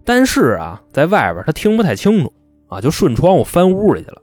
[0.04, 2.32] 但是啊，在外边他听不太清楚
[2.68, 4.22] 啊，就顺窗户翻屋里去了。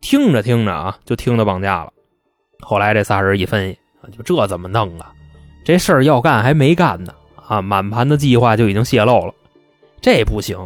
[0.00, 1.92] 听着听着啊，就听到绑架了。
[2.60, 5.12] 后来这仨人一分析啊，就这怎么弄啊？
[5.62, 7.12] 这事儿要干还没干呢
[7.46, 9.34] 啊，满盘的计划就已经泄露了。
[10.00, 10.56] 这不行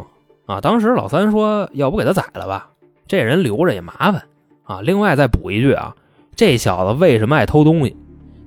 [0.45, 0.61] 啊！
[0.61, 2.69] 当时老三说：“要不给他宰了吧？
[3.07, 4.23] 这人留着也麻烦
[4.63, 5.95] 啊。”另外再补一句啊，
[6.35, 7.95] 这小子为什么爱偷东西？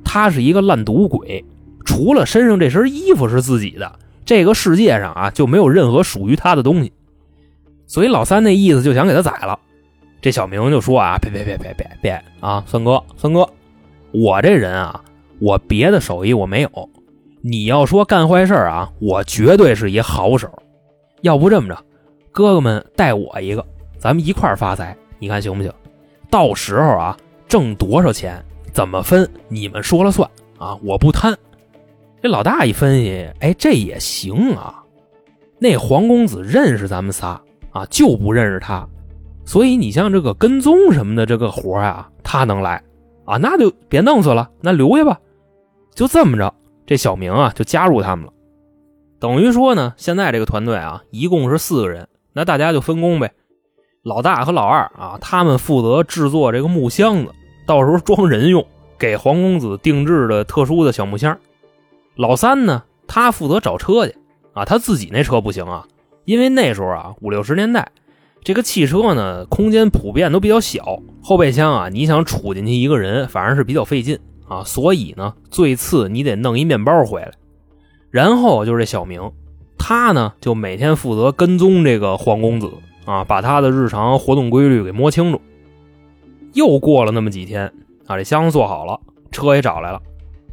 [0.05, 1.45] 他是一个烂赌鬼，
[1.85, 6.93] 除了身上这身衣服是自己的，这个世界上啊就没有任何属于他的东西。
[7.87, 9.59] 所以老三那意思就想给他宰了。
[10.23, 13.49] 这小明就说：“啊，别别别别别别啊，三哥三哥，
[14.13, 15.05] 我这人啊，
[15.41, 16.89] 我别的手艺我没有，
[17.43, 20.49] 你要说干坏事啊，我绝对是一好手。”
[21.23, 21.85] 要不这么着，
[22.33, 23.65] 哥哥们带我一个，
[23.99, 25.73] 咱们一块发财，你看行不行？
[26.31, 27.17] 到时候啊，
[27.49, 30.29] 挣多少钱怎么分，你们说了算
[30.59, 30.79] 啊！
[30.83, 31.37] 我不贪。
[32.23, 34.83] 这老大一分析，哎，这也行啊。
[35.59, 38.87] 那黄公子认识咱们仨啊，就不认识他，
[39.45, 42.83] 所以你像这个跟踪什么的这个活啊，他能来
[43.25, 45.19] 啊，那就别弄死了，那留下吧。
[45.95, 46.53] 就这么着，
[46.87, 48.33] 这小明啊就加入他们了。
[49.21, 53.33] 等于说呢，现在这个团队啊，一共是四个人，那大家就分工呗。
[54.03, 57.33] 老大和老二啊，他们负责制作这个木箱子，
[57.67, 58.65] 到时候装人用，
[58.97, 61.37] 给黄公子定制的特殊的小木箱。
[62.15, 64.15] 老三呢，他负责找车去
[64.53, 65.87] 啊，他自己那车不行啊，
[66.25, 67.91] 因为那时候啊五六十年代，
[68.45, 77.33] 这个汽车呢空间普遍都比较小，后备箱啊你想杵进去一个人，反而是比较费劲啊，所以呢最次你得弄一面包回来，
[78.11, 79.31] 然后就是这小明，
[79.79, 82.71] 他呢就每天负责跟踪这个黄公子
[83.05, 85.41] 啊，把他的日常活动规律给摸清楚。
[86.55, 87.73] 又过了那么几天
[88.07, 88.99] 啊，这箱子做好了，
[89.31, 90.01] 车也找来了。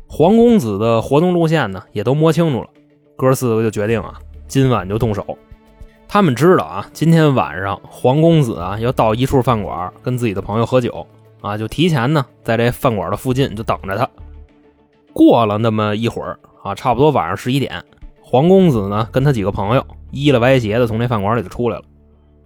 [0.07, 2.69] 黄公子的活动路线呢，也都摸清楚了。
[3.15, 5.37] 哥四个就决定啊，今晚就动手。
[6.07, 11.07] 他们知道啊，今天晚上黄公子啊要到一处饭馆跟自己的朋友喝酒
[11.41, 14.07] 啊，就提前呢在这饭馆的附近就等着他。
[15.11, 17.83] 过了那么一会儿啊，差不多晚上十一点，
[18.23, 21.83] 黄公子呢跟他几个朋友依了歪斜的从这饭馆里就出来了。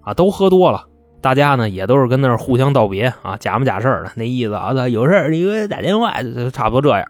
[0.02, 0.86] 啊，都喝多了，
[1.22, 7.08] 大家呢也都是跟那互相道别啊，假模假式的那意思啊，有事儿你给我打电话，就差不多这样。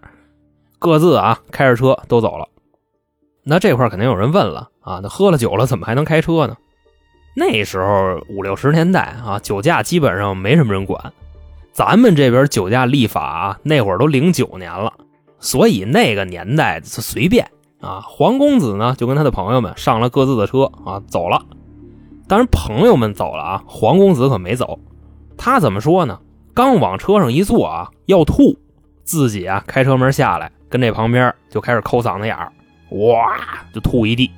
[0.78, 2.48] 各自啊开着车都走了。
[3.44, 6.56] 那这块肯定有人问了啊，那喝了酒了怎么还能开车呢？
[7.36, 11.12] 那时候五六十年代啊，酒驾基本上没什么人管。
[11.72, 14.94] 咱们这边酒驾立法，那会儿都零九年了，
[15.40, 17.50] 所以那个年代是随便
[17.82, 18.02] 啊。
[18.02, 21.46] 黄公子呢就跟他的朋友们上了各自的车啊走了。
[22.28, 24.80] 当然朋友们走了啊，黄公子可没走。
[25.38, 26.20] 他怎么说呢？
[26.54, 28.58] 刚往车上一坐啊，要吐，
[29.04, 30.52] 自己啊开车门下来。
[30.70, 32.52] 跟这旁边就开始抠嗓子眼儿，
[32.92, 33.36] 哇，
[33.74, 34.30] 就吐一地。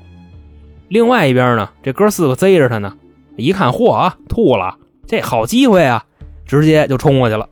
[0.87, 2.95] 另外一边呢，这哥四个贼着他呢，
[3.35, 6.05] 一看，嚯啊，吐了，这好机会啊，
[6.45, 7.49] 直接就冲过去了。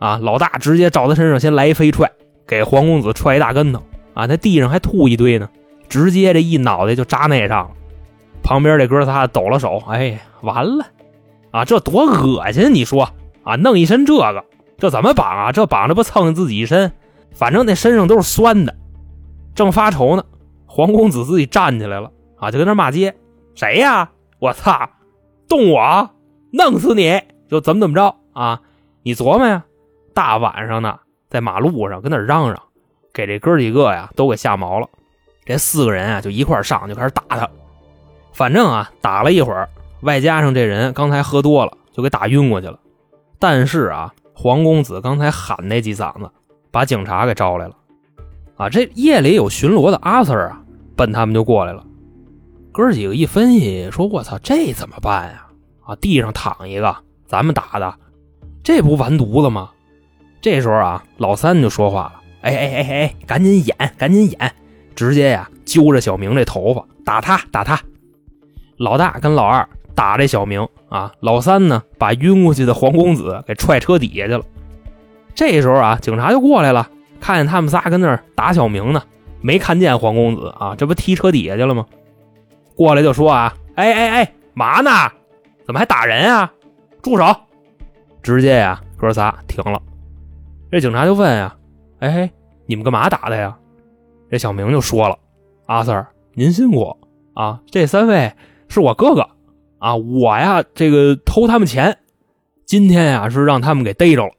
[0.00, 2.10] 啊，老大直接照他身上先来一飞踹，
[2.48, 3.80] 给黄公子踹一大跟头。
[4.14, 5.48] 啊，那地上还吐一堆呢，
[5.88, 7.70] 直接这一脑袋就扎那上了。
[8.42, 10.86] 旁边这哥仨抖了手，哎，完了，
[11.52, 12.74] 啊，这多恶心！
[12.74, 13.10] 你说
[13.44, 14.44] 啊，弄一身这个，
[14.76, 15.52] 这怎么绑啊？
[15.52, 16.90] 这绑着不蹭自己一身？
[17.32, 18.74] 反正那身上都是酸的，
[19.54, 20.24] 正发愁呢，
[20.66, 23.14] 黄公子自己站起来了啊，就跟那骂街
[23.54, 24.10] ：“谁呀？
[24.40, 24.90] 我操，
[25.48, 26.10] 动我，
[26.52, 27.20] 弄死你！
[27.48, 28.62] 就怎么怎么着啊？
[29.04, 29.64] 你琢磨呀，
[30.12, 32.60] 大晚上的在马路上跟那嚷嚷，
[33.12, 34.88] 给这哥几个呀都给吓毛了。
[35.44, 37.48] 这四个人啊就一块上就开始打他，
[38.32, 39.68] 反正啊打了一会儿，
[40.02, 42.78] 外加上这人刚才喝多了，就给打晕过去了。
[43.38, 46.30] 但是啊，黄公子刚才喊那几嗓子。
[46.70, 47.74] 把警察给招来了，
[48.58, 50.60] 啊，这夜里有巡逻的阿 Sir 啊，
[50.94, 51.82] 奔他们就过来了。
[52.72, 55.46] 哥几个一分析，说：“我操，这怎么办呀？
[55.82, 56.94] 啊，地上躺一个，
[57.26, 57.94] 咱们打的，
[58.62, 59.70] 这不完犊子吗？”
[60.40, 64.52] 这时候啊，老三就说话了：“哎哎哎哎，赶紧演，赶紧演！
[64.94, 67.80] 直接呀，揪着小明这头发，打他，打他！
[68.76, 74.42] 老大跟老二打这小明啊，老三呢，把晕过去的黄公子给踹车底下去了。”
[75.34, 76.88] 这时候啊，警察就过来了，
[77.20, 79.02] 看见他们仨跟那儿打小明呢，
[79.40, 81.84] 没看见黄公子啊，这不踢车底下去了吗？
[82.76, 84.90] 过来就说啊，哎哎哎，嘛呢？
[85.64, 86.52] 怎么还打人啊？
[87.02, 87.34] 住手！
[88.22, 89.80] 直接呀，哥仨停了。
[90.70, 91.56] 这警察就问呀，
[92.00, 92.30] 哎，
[92.66, 93.56] 你们干嘛打的呀？
[94.30, 95.18] 这小明就说了，
[95.66, 96.04] 阿 Sir，
[96.34, 96.94] 您辛苦
[97.32, 98.32] 啊，这三位
[98.68, 99.26] 是我哥哥
[99.78, 101.96] 啊，我呀这个偷他们钱，
[102.66, 104.32] 今天呀是让他们给逮着了。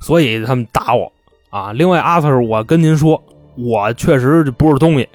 [0.00, 1.12] 所以他们打我
[1.50, 1.72] 啊！
[1.72, 3.22] 另外，阿 Sir，我跟您说，
[3.56, 5.08] 我确实不是东西，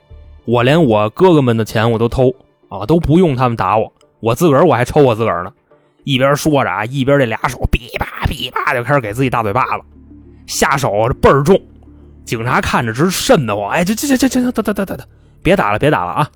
[0.46, 2.34] 我连我哥哥们的钱我都偷
[2.70, 5.52] 啊，都不用他们打我，我自个儿我还抽我自个儿呢。
[6.04, 9.84] 一边说着啊，一边这俩手哔吧哔吧就开始给自己大嘴巴子，
[10.48, 11.60] 下手倍儿重。
[12.26, 15.08] 警察看着直瘆得慌，哎，这这这这这等等等等，
[15.44, 16.30] 别打了，别打了啊！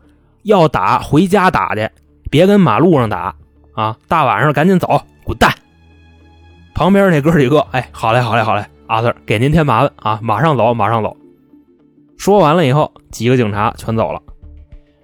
[0.44, 1.90] 要打回家打去，
[2.30, 3.36] 别跟马路上打
[3.74, 3.98] 啊！
[4.08, 5.52] 大晚上赶紧走，滚蛋！
[6.76, 11.18] 旁边那哥几个，哎，好嘞，好嘞，好嘞，阿 Sir 给您添麻烦啊，马上走，马上走。
[12.18, 14.22] 说完了以后，几个警察全走了。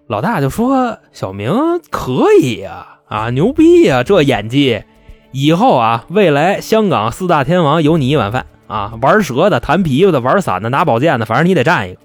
[0.07, 1.51] 老大就说：“小明
[1.89, 4.83] 可以呀，啊，牛逼呀，这演技，
[5.31, 8.93] 以后啊，未来香港四大天王有你一碗饭啊！
[9.01, 11.99] 玩蛇的、弹琵琶的、玩伞的、拿宝剑的，反正你得占一个。”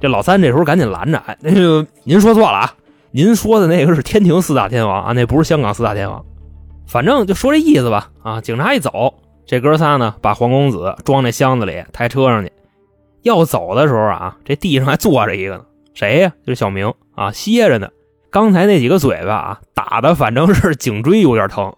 [0.00, 2.74] 这老三这时候赶紧拦着：“哎，那个您说错了啊，
[3.10, 6.24] 您说的那个是天庭四大天王啊，那不是香港四大天王。”
[6.86, 12.52] 反正就说这意思吧，啊，警察一走，这哥仨呢把黄公子装那箱子里，抬车上去。
[13.22, 16.32] 要走的时候啊，这地上还坐着一个呢，谁呀？
[16.46, 17.88] 就是小明啊，歇着呢。
[18.30, 21.74] 刚才那几个嘴巴啊，打的反正是颈椎有点疼。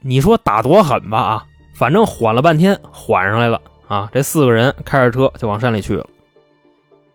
[0.00, 1.18] 你说打多狠吧？
[1.18, 1.44] 啊，
[1.80, 4.10] 反正缓了半天，缓上来了啊。
[4.12, 6.06] 这四个人开着车就往山里去了。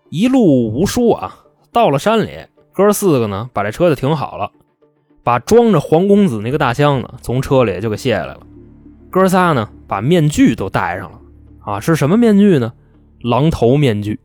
[0.10, 1.38] 一路无书啊，
[1.72, 2.32] 到了山里，
[2.74, 4.50] 哥四个呢把这车就停好了。
[5.24, 8.40] 把装着黄公子那个大箱子从车里就给卸下来了，
[9.12, 11.20] 哥仨呢把面具都戴上了
[11.64, 12.74] 啊，是什么面具呢？
[13.22, 14.20] 狼头面具。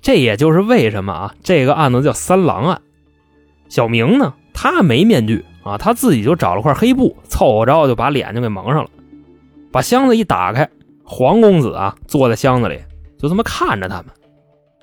[0.00, 2.82] 这也就是为什么啊，这个案子叫三狼案。
[3.68, 8.90] 小明呢，他没面具啊，他自己就找了块黑布，凑合着就把脸就给蒙上了。
[9.70, 10.68] 把箱子一打开，
[11.04, 12.80] 黄公子啊坐在箱子里，
[13.18, 14.06] 就这么看着他们。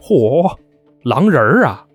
[0.02, 0.56] 嚯，
[1.04, 1.86] 狼人啊！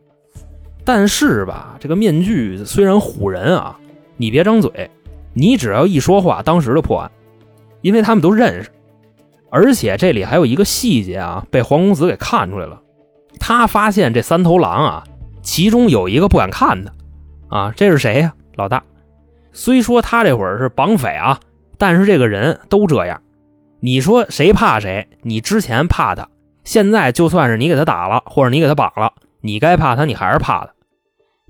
[0.85, 3.79] 但是吧，这个面具虽然唬人啊，
[4.17, 4.91] 你别张嘴，
[5.35, 7.11] 你只要一说话，当时就破案，
[7.83, 8.71] 因为他们都认识。
[9.51, 12.81] 而且这里还有一个细节啊，被黄公子给看出来了。
[13.39, 15.05] 他发现这三头狼啊，
[15.43, 16.93] 其中有一个不敢看他，
[17.57, 18.35] 啊，这是谁呀？
[18.57, 18.83] 老大。
[19.53, 21.39] 虽说他这会儿是绑匪啊，
[21.81, 23.23] 但是这个人都这样。
[23.81, 25.09] 你说谁怕谁？
[25.23, 26.29] 你之前怕他，
[26.63, 30.73] 现在就算是你给他打了，或者你给他绑了，你该怕他，你还是怕他。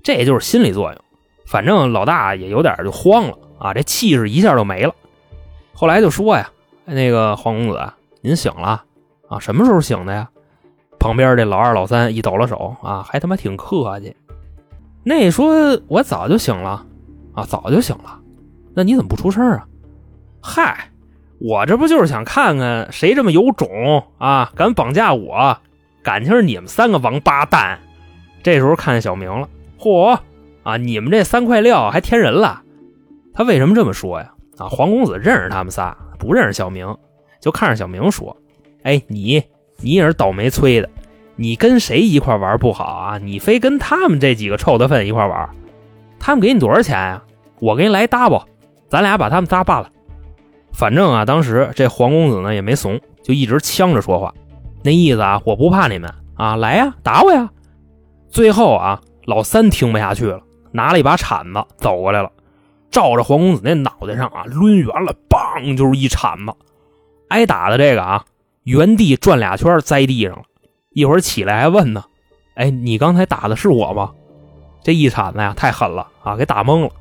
[0.01, 1.01] 这也就是心理作用。
[1.45, 4.95] 反正老大也有点就慌了啊，这气势一下就没了。
[5.73, 6.49] 后来就说呀
[6.85, 7.91] ：“那个黄公子，
[8.21, 8.85] 您醒了
[9.27, 9.37] 啊？
[9.37, 10.29] 什么时候醒的呀？”
[10.97, 14.15] 旁边这老二老三一抖了手啊，还他妈挺客气。
[15.03, 16.85] 那说我早就醒了
[17.33, 18.17] 啊，早就醒了。
[18.73, 19.67] 那你怎么不出声啊？
[20.41, 20.89] 嗨，
[21.39, 25.57] 我这不就是想看看谁这么有种啊，敢绑架我？
[26.03, 27.79] 感情是你们三个王八蛋。
[28.43, 29.47] 这时候看见小明了，
[29.79, 30.17] 嚯
[30.63, 32.61] 啊，你们这三块料还添人了。
[33.33, 34.33] 他为什么这么说呀？
[34.57, 36.97] 啊，黄公子认识他们仨，不认识小明，
[37.39, 38.35] 就看着小明说
[38.83, 39.43] ：“哎，你。”
[39.83, 40.87] 你也是倒霉催的，
[41.35, 43.17] 你跟谁一块玩不好啊？
[43.17, 45.49] 你非跟他们这几个臭的粪一块玩，
[46.19, 47.23] 他们给你多少钱呀？
[47.59, 48.43] 我给你来 double，
[48.89, 49.89] 咱俩把他们仨办了。
[50.73, 54.33] 反正啊，当时这黄公子呢也没怂，就一直呛着说话，
[54.83, 57.49] 那意思啊，我不怕你们啊，来呀，打我呀！
[58.29, 62.31] 最后啊，老三听不下去了，拿了一把铲子走过来了，
[62.89, 66.53] 照着黄公子那脑袋上啊抡圆了，梆就是一铲子，
[67.29, 68.23] 挨打的这个啊。
[68.63, 70.43] 原地转俩圈，栽地上了。
[70.93, 72.03] 一会儿起来还问呢
[72.53, 74.11] ：“哎，你刚才打的是我吗？”
[74.83, 76.91] 这一铲子呀，太狠了啊，给打懵了。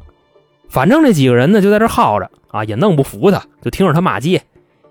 [0.71, 4.43] 反正这几个人呢，就在这耗着啊，也弄不服他，就听着他骂街。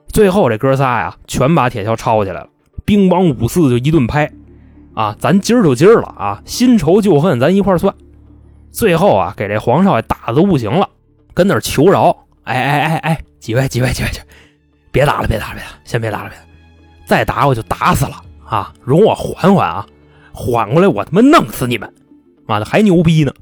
[0.08, 2.50] 最后这哥仨呀，全把铁锹抄起来了，
[2.86, 4.32] 兵王五四就一顿拍
[4.96, 5.16] 啊！
[5.20, 7.94] 咱今儿就今儿了啊，新仇旧恨咱一块算。
[8.72, 10.90] 最后啊，给这黄少爷打的都不行了，
[11.34, 14.22] 跟那求饶：“哎哎哎哎，几位几位几位去，
[14.92, 16.44] 别打了，别打了，别打，先别打了，别打。”
[17.06, 18.74] 再打我就打死了啊！
[18.84, 19.86] 容我缓缓啊，
[20.32, 21.94] 缓过来我他妈弄死你们！
[22.48, 23.34] 妈的还牛逼呢！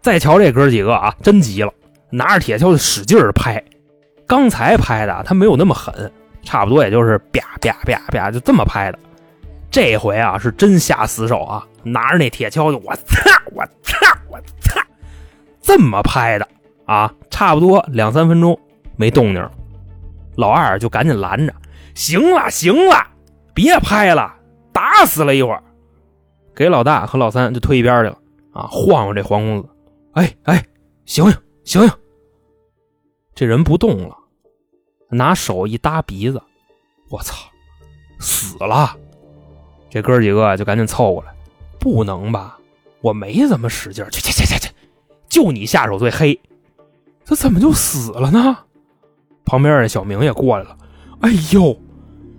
[0.00, 1.72] 再瞧这哥几个啊，真急了，
[2.12, 3.60] 拿着铁锹就使劲儿拍。
[4.26, 8.98] 刚才拍的他没有那么狠，差不多也就是啪啪啪啪就这么拍的。
[9.70, 13.96] 这回啊是真下死手啊，拿着那铁锹就我操我操
[14.28, 14.80] 我操，
[15.60, 16.46] 这么拍的
[16.84, 18.58] 啊，差不多两三分钟
[18.96, 19.50] 没动静，
[20.36, 21.54] 老二就赶紧拦着。
[21.94, 23.06] 行了，行了，
[23.54, 24.34] 别拍了，
[24.72, 25.62] 打死了一会儿，
[26.54, 28.18] 给老大和老三就推一边去了
[28.52, 28.66] 啊！
[28.70, 29.68] 晃晃这黄公子，
[30.12, 30.64] 哎哎，
[31.04, 31.90] 醒醒醒醒！
[33.34, 34.16] 这人不动了，
[35.08, 36.40] 拿手一搭鼻子，
[37.08, 37.34] 我操，
[38.20, 38.96] 死了！
[39.90, 41.34] 这哥几个就赶紧凑过来，
[41.78, 42.58] 不能吧？
[43.00, 44.68] 我没怎么使劲，去去去去去，
[45.28, 46.38] 就你下手最黑，
[47.24, 48.58] 他怎么就死了呢？
[49.44, 50.76] 旁边的小明也过来了。
[51.20, 51.76] 哎呦，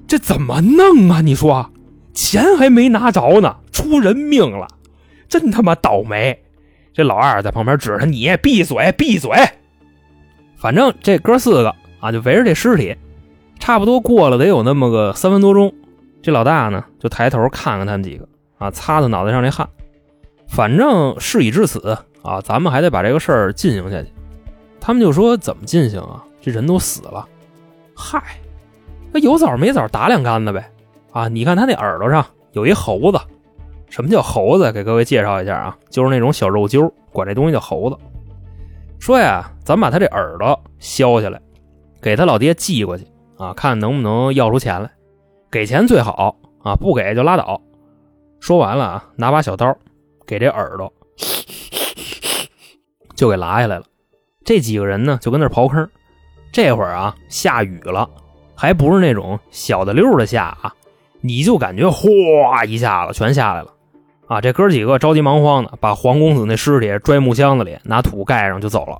[0.07, 1.21] 这怎么弄啊？
[1.21, 1.71] 你说，
[2.13, 4.67] 钱还没拿着呢，出人命了，
[5.27, 6.43] 真他妈倒霉！
[6.93, 9.31] 这老二在旁边指着你，闭嘴，闭嘴。
[10.63, 12.95] 反正这哥四个啊，就围着这尸体，
[13.59, 15.73] 差不多过了得有那么个三分多钟。
[16.21, 18.25] 这老大呢，就抬头看看他们几个
[18.57, 19.67] 啊，擦擦脑袋上这汗。
[20.47, 24.07] 反正事已至此啊，咱们还得把这个事儿进行下去。
[24.79, 26.23] 他们就说怎么进行啊？
[26.41, 27.27] 这人都死了，
[27.93, 28.23] 嗨。
[29.11, 30.71] 那有枣没枣打两竿子呗，
[31.11, 31.27] 啊！
[31.27, 33.19] 你看他那耳朵上有一猴子，
[33.89, 34.71] 什么叫猴子？
[34.71, 37.97] 给各位介绍一下啊，就是那种小肉揪，管这东西叫猴子。
[39.03, 41.37] 说呀，咱把他这耳朵削下来，
[42.01, 43.05] 给他老爹寄过去
[43.37, 44.89] 啊，看能不能要出钱来。
[45.51, 47.61] 给钱最好啊，不给就拉倒。
[48.39, 49.77] 说完了啊，拿把小刀
[50.25, 50.93] 给这耳朵
[53.13, 53.83] 就给拉下来了。
[54.45, 55.85] 这几个人呢，就跟那刨坑。
[56.53, 58.09] 这会儿啊，下雨了。
[58.55, 60.73] 还不是那种小的溜的下啊，
[61.19, 63.73] 你就感觉哗一下子全下来了
[64.27, 64.41] 啊！
[64.41, 68.97] 这哥几个着急忙慌的把黄公子那尸体拽木箱子里，拿土盖上就走了。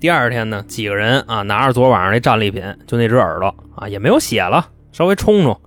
[0.00, 5.58] 第二天呢，几个人啊拿着昨晚上那战利品，就那只耳朵啊也没有血了，稍微冲冲，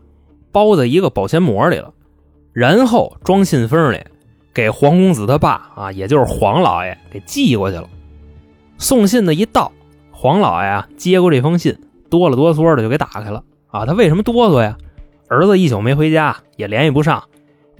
[0.52, 1.94] 包在一个保鲜膜里了，
[2.54, 4.00] 然后装信封里，
[4.54, 7.90] 给黄公子他爸啊，也就是黄老爷给寄过去了。
[8.78, 9.72] 送信的一到，
[10.12, 11.78] 黄老爷啊接过这封信。
[12.10, 13.86] 哆了哆嗦的就给打开了啊！
[13.86, 14.76] 他为什么哆嗦呀？
[15.28, 17.24] 儿子一宿没回家，也联系不上，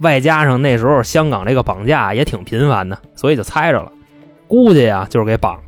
[0.00, 3.92] 外加上那时候香港这个绑架也挺频繁的，所以就猜着了，
[4.48, 5.60] 估计呀就是给绑。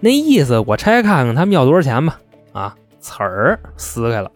[0.00, 2.18] 那意思我拆开看看他们要多少钱吧。
[2.52, 4.30] 啊，词儿撕开了，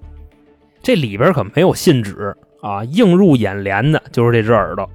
[0.83, 4.89] 这里边可没有信纸啊，映入眼帘的就是这只耳朵，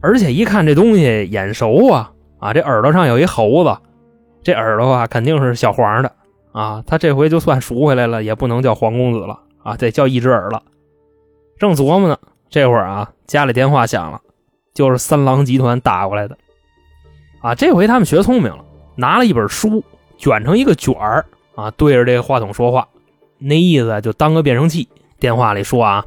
[0.00, 3.76] 而且一看这东西眼熟啊啊，这耳朵上有一猴子，
[4.42, 6.12] 这耳朵啊肯定是小黄的
[6.52, 10.62] 啊，他这回就算赎回来了，也不能叫黄公子了啊，得叫一只耳了。
[11.58, 12.16] 正琢磨呢，
[12.50, 14.20] 这会儿啊，家里电话响了，
[14.74, 16.36] 就是三郎集团打过来的。
[17.40, 18.64] 啊，这回他们学聪明了，
[18.96, 19.84] 拿了一本书，
[20.16, 21.24] 卷成一个卷儿
[21.54, 22.88] 啊，对着这个话筒说话，
[23.38, 24.88] 那意思就当个变声器。
[25.20, 26.04] 电话里说啊，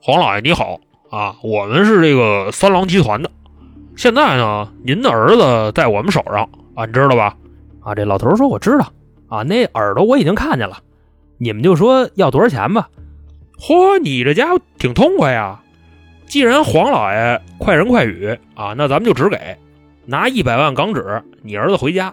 [0.00, 0.78] 黄老爷你好
[1.10, 3.30] 啊，我们是这个三郎集团的，
[3.96, 7.36] 现在呢，您的儿子在我们手上啊，你知道吧？
[7.80, 8.92] 啊，这老头说我知道
[9.28, 10.78] 啊，那耳朵我已经看见了，
[11.38, 12.88] 你们就说要多少钱吧。
[13.58, 15.60] 嚯，你这家伙挺痛快呀！
[16.32, 19.54] 既然黄老爷快人快语啊，那咱们就只给
[20.06, 22.10] 拿一百万港纸，你儿子回家。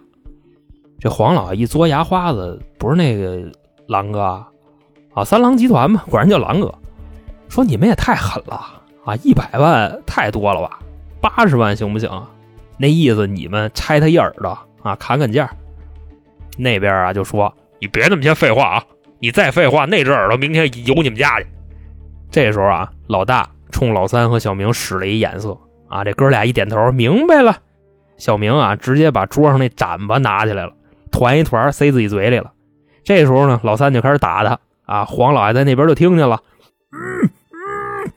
[1.00, 3.50] 这黄老爷一嘬牙花子，不是那个
[3.88, 4.46] 狼哥
[5.14, 6.70] 啊，三郎集团嘛，果然叫狼哥。
[7.48, 8.62] 说你们也太狠了
[9.06, 10.80] 啊，一百万太多了吧？
[11.22, 12.12] 八十万行不行？
[12.78, 14.50] 那意思你们拆他一耳朵
[14.84, 15.50] 啊，砍砍价。
[16.58, 18.84] 那边啊就说你别那么些废话啊。
[19.20, 21.48] 你再废话，那只耳朵明天游你们家去。
[22.30, 25.58] 这时候啊，老大冲老三和小明使了一眼色
[25.88, 27.58] 啊，这哥俩一点头，明白了。
[28.18, 30.74] 小明啊，直接把桌上那盏吧拿起来了，
[31.12, 32.52] 团一团塞自己嘴里了。
[33.04, 35.06] 这时候呢，老三就开始打他啊。
[35.06, 36.42] 黄老爷在那边就听见了，
[36.92, 38.12] 嗯嗯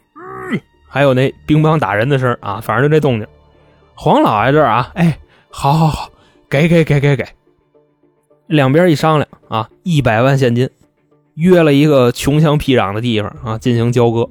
[0.52, 3.28] 嗯，还有那乒乓打人的声啊，反正就这动静。
[3.94, 5.18] 黄老爷这儿啊，哎，
[5.50, 6.10] 好好好，
[6.50, 7.24] 给给给给给。
[8.48, 10.68] 两边一商量啊，一百万现金。
[11.34, 14.28] 约了一个穷乡僻壤的地方啊，进行交割。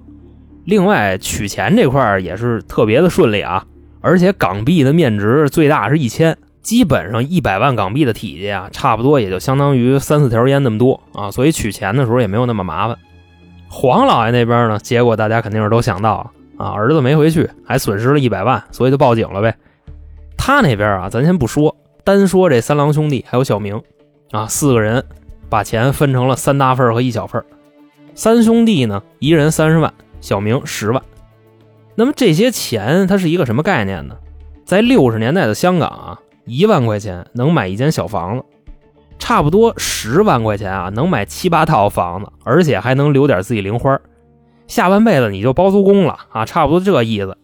[0.65, 3.65] 另外取钱这块也是特别的顺利啊，
[3.99, 12.97] 而且港币的面值最大是一千，基本上一百万港币的体积啊，差不多也就相当于三四条烟那么多啊，所以取钱的时候也没有那么麻烦。
[13.69, 16.31] 黄老爷那边呢，结果大家肯定是都想到了
[16.65, 19.55] 啊，儿子没回去，还损失了一百万，所以就报警了呗。
[20.37, 23.81] 他那边啊，咱先不说，单说这三郎兄弟还有小明
[24.31, 25.03] 啊，四个人。
[25.49, 27.43] 把钱分成了三大份和一小份
[28.15, 31.03] 三兄弟呢，一人三十万，小明十万。
[31.95, 34.15] 那么这些钱它是一个什么概念呢？
[34.63, 38.45] 在六十年代的香港啊，一万块钱能买一间小房子，
[39.19, 43.99] 差不多十万块钱啊能买七八套房子，而且还能留点自己零花，
[44.67, 47.37] 下半辈子你就包租公了啊，差不多这意思。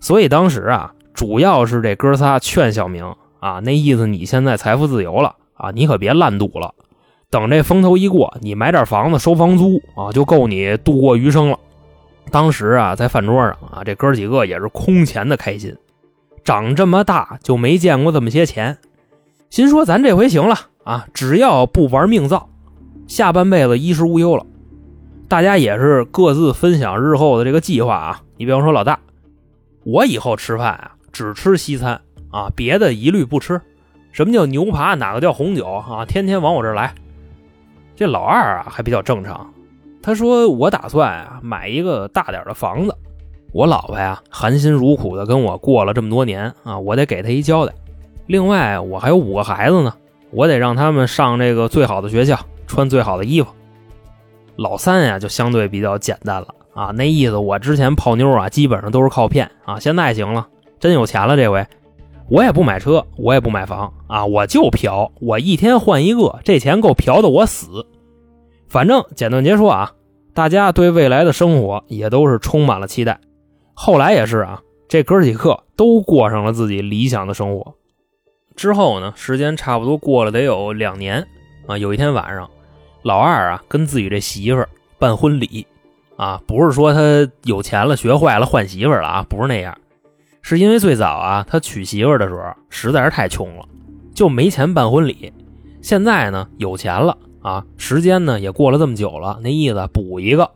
[0.00, 6.74] 所以当时啊，主要是这哥仨劝小明啊，那意思你现在财富自由了啊，你可别烂赌了。
[7.30, 11.58] 等这风头一过，你买点房子收房租啊，就够你度过余生了。
[12.30, 15.76] 当时啊，在饭桌上啊，这哥几个也是空前的开心。
[16.44, 18.78] 长这么大就没见过这么些钱，
[19.50, 22.48] 心说咱这回行了啊，只要不玩命造，
[23.06, 24.44] 下半辈子衣食无忧了。
[25.28, 28.20] 大家也是各自分享日后的这个计划啊。
[28.36, 29.00] 你比方说老大，
[29.84, 32.00] 我以后吃饭啊，只吃西餐
[32.30, 33.60] 啊，别的一律不吃。
[34.12, 34.94] 什么叫牛扒？
[34.94, 36.04] 哪个叫红酒啊？
[36.04, 36.94] 天天往我这儿来。
[37.96, 39.52] 这老二啊还比较正常，
[40.06, 42.94] 他说：“我打算啊买一个大点的房子，
[43.50, 47.74] 我老婆呀含辛茹苦的跟我过了这么多年啊，我得给她一交代。
[48.28, 49.92] 另外我还有五个孩子呢，
[50.30, 52.38] 我得让他们上这个最好的学校，
[52.68, 53.48] 穿最好的衣服。”
[54.54, 60.46] 老三呀就相对比较简单了啊，那意思我之前泡妞啊基本上都是靠骗啊，现在行了，
[60.78, 61.66] 真有钱了这回。
[62.28, 67.84] 我也不买车，我也不买房啊，我就嫖，我一天换一个，这钱够嫖的我死。
[68.68, 69.92] 反正简短结说啊，
[70.34, 73.20] 大家对未来的生活也都是充满了期待。
[73.74, 77.74] 后来也是啊，这哥几个都过上了自己理想的生活。
[78.54, 81.26] 之后呢，时间差不多过了得有两年
[81.66, 82.48] 啊，有一天晚上，
[83.02, 85.66] 老二啊跟自己这媳妇儿办婚礼
[86.16, 89.76] 啊，不是说他有钱了学坏了换媳妇儿了啊，不是那样。
[90.40, 93.64] 是因为最早啊，他娶媳妇的时候实在是太穷了，
[94.14, 95.32] 就没钱办婚礼。
[95.82, 100.50] 现在呢有钱了啊，时间呢也过了这么久了，那意思补一个。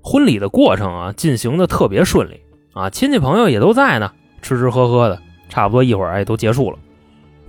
[0.00, 2.40] 婚礼的过程啊进行的特别顺利
[2.72, 5.20] 啊，亲戚朋友也都在呢，吃吃喝喝的，
[5.50, 6.78] 差不多一会儿也都结束了。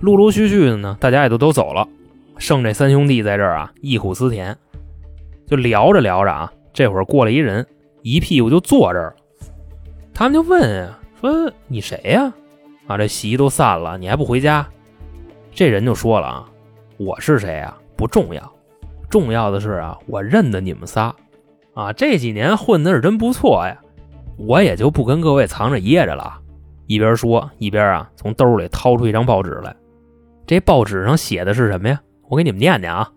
[0.00, 1.88] 陆陆续续的呢，大家也都都走了，
[2.36, 4.54] 剩这三兄弟在这儿啊，忆苦思甜，
[5.46, 7.66] 就聊着聊着啊，这会儿过来一人，
[8.02, 9.16] 一屁股就坐这儿了，
[10.12, 10.98] 他们就问啊。
[11.22, 12.30] 说你谁呀？
[12.86, 14.68] 啊，这席都散了，你还不回家？
[15.54, 16.50] 这人就说了啊，
[16.98, 17.78] 我是谁啊？
[18.02, 18.52] 不重要，
[19.08, 21.14] 重要的是啊，我认得你们仨，
[21.72, 23.80] 啊，这几年混的是真不错呀。
[24.36, 26.36] 我也就不跟各位藏着掖着了。
[26.88, 29.72] 一边说一边啊，从兜里掏出一张报纸来。
[30.48, 32.00] 这报纸上写的是什么呀？
[32.28, 33.08] 我给你们念念啊：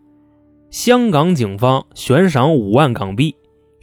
[0.69, 3.35] 香港警方悬赏五万港币，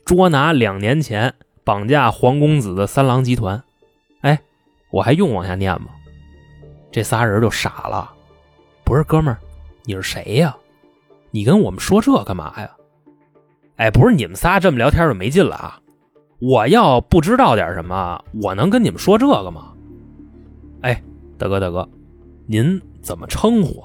[0.04, 1.34] 捉拿两年前
[1.64, 3.60] 绑架黄公子的三狼集团。
[4.20, 4.40] 哎，
[4.92, 5.88] 我还用往下念吗？
[6.92, 8.08] 这仨人就傻了。
[8.84, 9.40] 不是哥们儿，
[9.82, 10.56] 你是谁呀？
[11.32, 12.70] 你跟我们说这干嘛呀？
[13.76, 15.80] 哎，不是你们仨这么聊天就没劲了啊！
[16.40, 19.72] 我要不知道点什么，我能跟你们说这个吗？
[20.82, 21.02] 哎，
[21.38, 21.88] 大哥大哥，
[22.46, 23.82] 您怎么称呼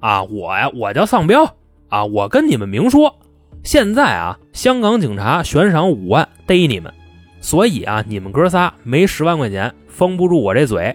[0.00, 0.22] 啊？
[0.24, 1.44] 我呀，我叫丧彪
[1.88, 2.04] 啊！
[2.04, 3.18] 我跟你们明说，
[3.62, 6.92] 现在啊，香港警察悬赏五万逮你们，
[7.40, 10.94] 所以啊，你们哥仨没十万块钱封不住我这嘴。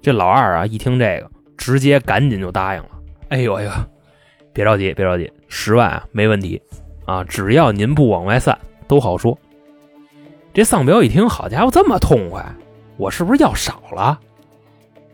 [0.00, 2.90] 这老二啊，一听这个，直接赶紧就答应了。
[3.30, 3.70] 哎呦哎呦，
[4.52, 6.60] 别着急别着急，十万啊没问题
[7.04, 9.36] 啊，只要您不往外散，都好说。
[10.52, 12.44] 这丧彪一听，好家伙，这么痛快，
[12.96, 14.18] 我是不是要少了？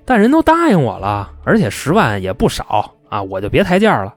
[0.04, 4.14] 但人都答应我了，而且十万也不少啊，我就别抬价了。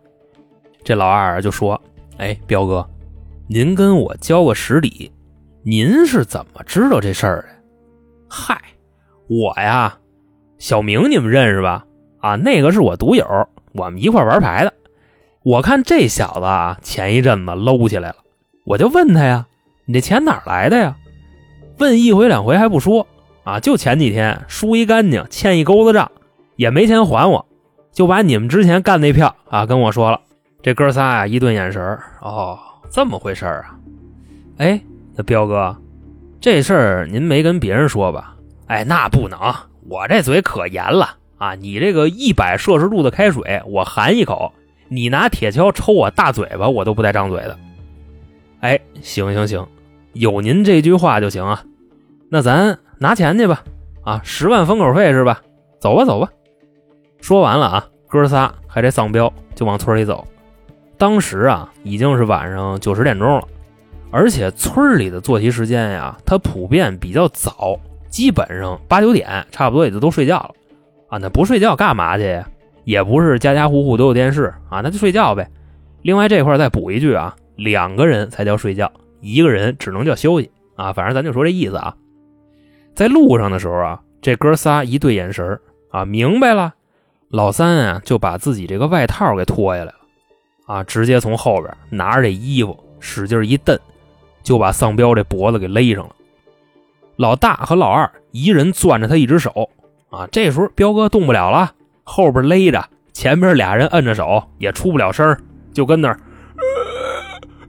[0.84, 1.80] 这老二就说
[2.18, 2.88] ：“哎，彪哥，
[3.48, 5.12] 您跟我交个实底，
[5.64, 7.50] 您是怎么知道这事儿的？”
[8.30, 8.58] 嗨，
[9.28, 9.98] 我呀。
[10.58, 11.86] 小明，你们认识吧？
[12.20, 13.26] 啊，那个是我赌友，
[13.74, 14.74] 我们一块玩牌的。
[15.44, 18.16] 我看这小子啊，前一阵子搂起来了，
[18.66, 19.48] 我就问他呀
[19.88, 20.98] ：“你这钱哪来的呀？”
[21.80, 23.08] 问一回两回还不说
[23.46, 26.12] 啊，就前几天输一干净，欠一钩子账，
[26.58, 27.46] 也没钱还我，
[27.94, 30.20] 就把你们之前干那票啊跟我说了。
[30.62, 32.60] 这哥仨呀一顿眼神哦，
[32.92, 33.78] 这么回事啊？
[34.58, 34.82] 哎，
[35.16, 35.74] 那彪哥，
[36.42, 38.36] 这事儿您没跟别人说吧？
[38.68, 39.40] 哎，那不能。
[39.88, 41.56] 我这嘴可严了啊！
[41.56, 44.54] 你这个一百摄氏度的开水，我含一口，
[44.90, 47.58] 你拿铁锹抽我大嘴巴，我都不带张嘴的。
[48.60, 49.66] 哎，行行行，
[50.14, 51.64] 有您这句话就行啊。
[52.30, 53.64] 那咱拿钱去吧，
[54.04, 55.42] 啊，十万封口费是吧？
[55.80, 56.30] 走吧，走吧。
[57.22, 60.28] 说完了啊，哥仨还这丧彪就往村里走。
[60.98, 63.48] 当时啊，已经是晚上九十点钟了，
[64.12, 67.80] 而且村里的作息时间呀，它普遍比较早。
[68.10, 70.52] 基本上八九点，差不多也就都睡觉了，
[71.10, 72.50] 啊，那不睡觉干嘛去呀？
[72.90, 75.48] 也不是家家户户都有电视啊，那就睡觉呗。
[76.02, 80.92] 另外这块再补一句啊，两个人才叫睡觉，一个人只能叫休息啊。
[80.92, 81.96] 反正咱就说这意思啊。
[82.96, 85.60] 在路上的时候啊，这哥仨一对眼神
[85.92, 86.74] 啊，明白了。
[87.30, 89.96] 老三啊，就把自己这个外套给脱下来了，
[90.66, 93.78] 啊，直接从后边拿着这衣服使劲一蹬，
[94.42, 96.16] 就把丧彪这脖子给勒上了。
[97.18, 99.70] 老大和老二一人攥着他一只手，
[100.10, 101.72] 啊，这时候彪哥动不了了，
[102.10, 102.84] 后边勒着，
[103.14, 105.38] 前边俩人摁着手，也出不了声
[105.72, 106.20] 就跟那儿，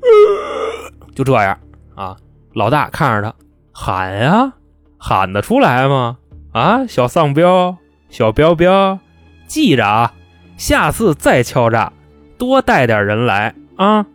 [1.15, 1.59] 就这样
[1.95, 2.17] 啊。
[2.55, 3.35] 老大看着他
[3.73, 4.53] 喊呀，
[4.99, 6.17] 喊得出来吗？
[6.53, 7.77] 啊，小丧彪，
[8.09, 8.99] 小彪彪，
[9.47, 10.15] 记着啊，
[10.57, 11.93] 下次再敲诈，
[12.39, 14.07] 多带点人来啊。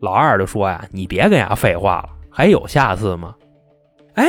[0.00, 3.34] 老二就说呀：“你别跟伢废话了，还有下次吗？”
[4.16, 4.24] 哎，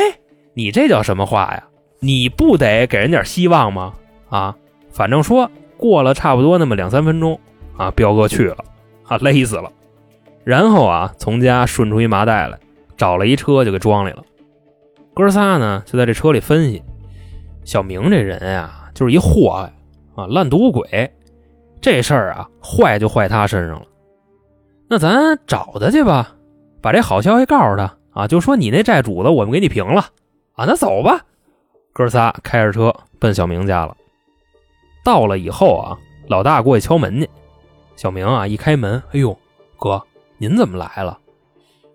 [0.54, 1.64] 你这叫什么话呀？
[2.00, 3.94] 你不得给人点希望吗？
[4.30, 4.56] 啊，
[4.96, 7.38] 反正说过了差不多那么两三分钟，
[7.76, 8.64] 啊，彪哥去了，
[9.04, 9.70] 啊，勒死了。
[10.46, 12.58] 然后啊，从家顺出一麻袋来，
[12.96, 14.24] 找了一车就给装里了。
[15.14, 16.82] 哥仨呢就在这车里分析，
[17.66, 19.74] 小明这人呀就是一祸害
[20.16, 21.12] 啊，烂赌鬼。
[21.82, 23.86] 这事儿啊坏就坏他身上了。
[24.88, 26.34] 那咱找他去吧，
[26.82, 27.94] 把这好消息告诉他。
[28.14, 30.06] 啊，就说你那债主子，我们给你平了
[30.54, 30.64] 啊！
[30.66, 31.20] 那走吧，
[31.92, 33.94] 哥仨开着车奔小明家了。
[35.06, 35.98] 到了以后啊，
[36.28, 37.30] 老大过去敲门去。
[37.96, 39.38] 小明啊，一开门，哎呦，
[39.78, 40.02] 哥，
[40.40, 41.20] 您怎么来了？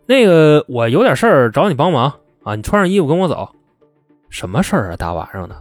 [0.07, 2.55] 那个，我有点事儿找你帮忙啊！
[2.55, 3.51] 你穿上衣服跟我走。
[4.29, 4.97] 什么事儿啊？
[4.97, 5.61] 大晚上的，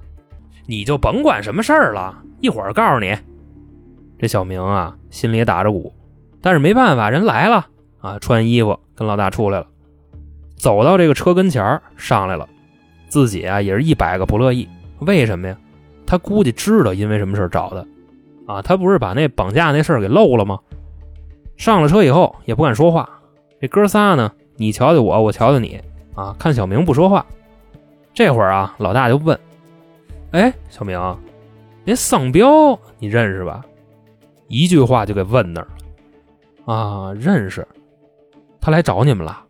[0.68, 3.18] 你就甭管什么事儿了，一会儿告诉你。
[4.20, 5.92] 这小明啊，心里也打着鼓，
[6.42, 7.68] 但是没办法，人来了
[8.00, 9.66] 啊，穿衣服跟老大出来了。
[10.56, 12.48] 走到这个车跟前上来了，
[13.08, 14.70] 自己啊也是一百个不乐意。
[15.00, 15.58] 为什么呀？
[16.10, 17.86] 他估计知道因为什么事找的，
[18.48, 20.58] 啊，他不是把那绑架那事儿给漏了吗？
[21.56, 23.08] 上了车以后也不敢说话。
[23.62, 25.80] 这哥仨呢，你瞧瞧我，我瞧瞧你，
[26.16, 27.24] 啊，看小明不说话。
[28.12, 29.40] 这会儿啊，老大就问
[30.34, 31.00] ：“哎，小明，
[31.86, 33.64] 那丧彪你认识吧？”
[34.50, 35.68] 一句话就给问那儿
[36.66, 36.74] 了。
[36.74, 37.68] 啊，认识。
[38.60, 39.44] 他来找你们了。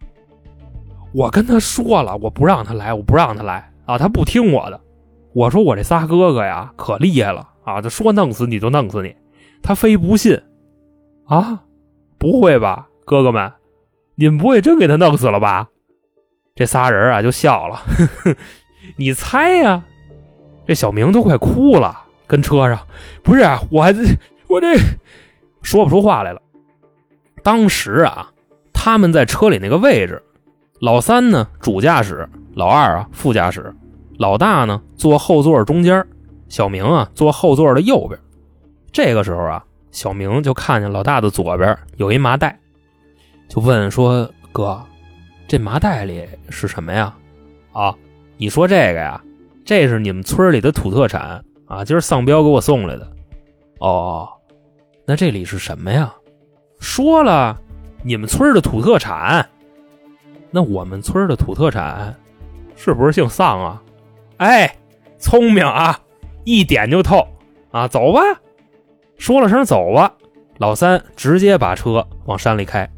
[1.14, 3.98] 我跟他说了，我不让他来，我不让他来啊！
[3.98, 4.82] 他不听我的。
[5.34, 7.82] 我说我这仨哥哥呀，可厉害了啊！
[7.82, 9.16] 他说弄死你就弄死你，
[9.62, 10.42] 他非不信
[11.28, 11.64] 啊！
[12.18, 13.52] 不会吧，哥哥们，
[14.16, 15.68] 你们不会真给他弄死了吧？
[16.56, 18.36] 这仨人啊就笑了，呵 呵
[18.98, 19.84] 你猜呀？
[20.68, 22.80] 这小明都快哭了，跟车上
[23.24, 23.94] 不是啊我还
[24.48, 24.76] 我这
[25.62, 26.42] 说不出话来了。
[27.44, 28.32] 当时啊，
[28.74, 30.22] 他们在车里那个位置，
[30.82, 33.74] 老三呢主驾驶，老二啊副驾驶，
[34.20, 36.06] 老大呢坐后座中间，
[36.50, 38.20] 小明啊坐后座的右边。
[38.92, 42.60] 这个时候啊，小明就看见老大的左边有一麻袋，
[43.48, 44.84] 就问说：“哥，
[45.48, 47.16] 这麻袋里是什么呀？”
[47.72, 47.96] 啊，
[48.36, 49.24] 你说这个呀？
[49.64, 53.10] 这是你们村里的土特产啊，今儿丧彪给我送来的。
[53.80, 54.28] 哦，
[55.06, 56.14] 那这里是什么呀？
[56.82, 57.58] 说了，
[58.04, 59.48] 你们村的土特产。
[60.52, 62.14] 那我们村的土特产
[62.76, 63.82] 是不是姓丧啊？
[64.40, 64.74] 哎，
[65.18, 66.00] 聪明啊，
[66.46, 67.28] 一点就透
[67.72, 67.90] 啊！
[67.90, 68.22] 走吧，
[69.18, 70.14] 说了声走吧，
[70.60, 72.90] 老三直接把车往山里开。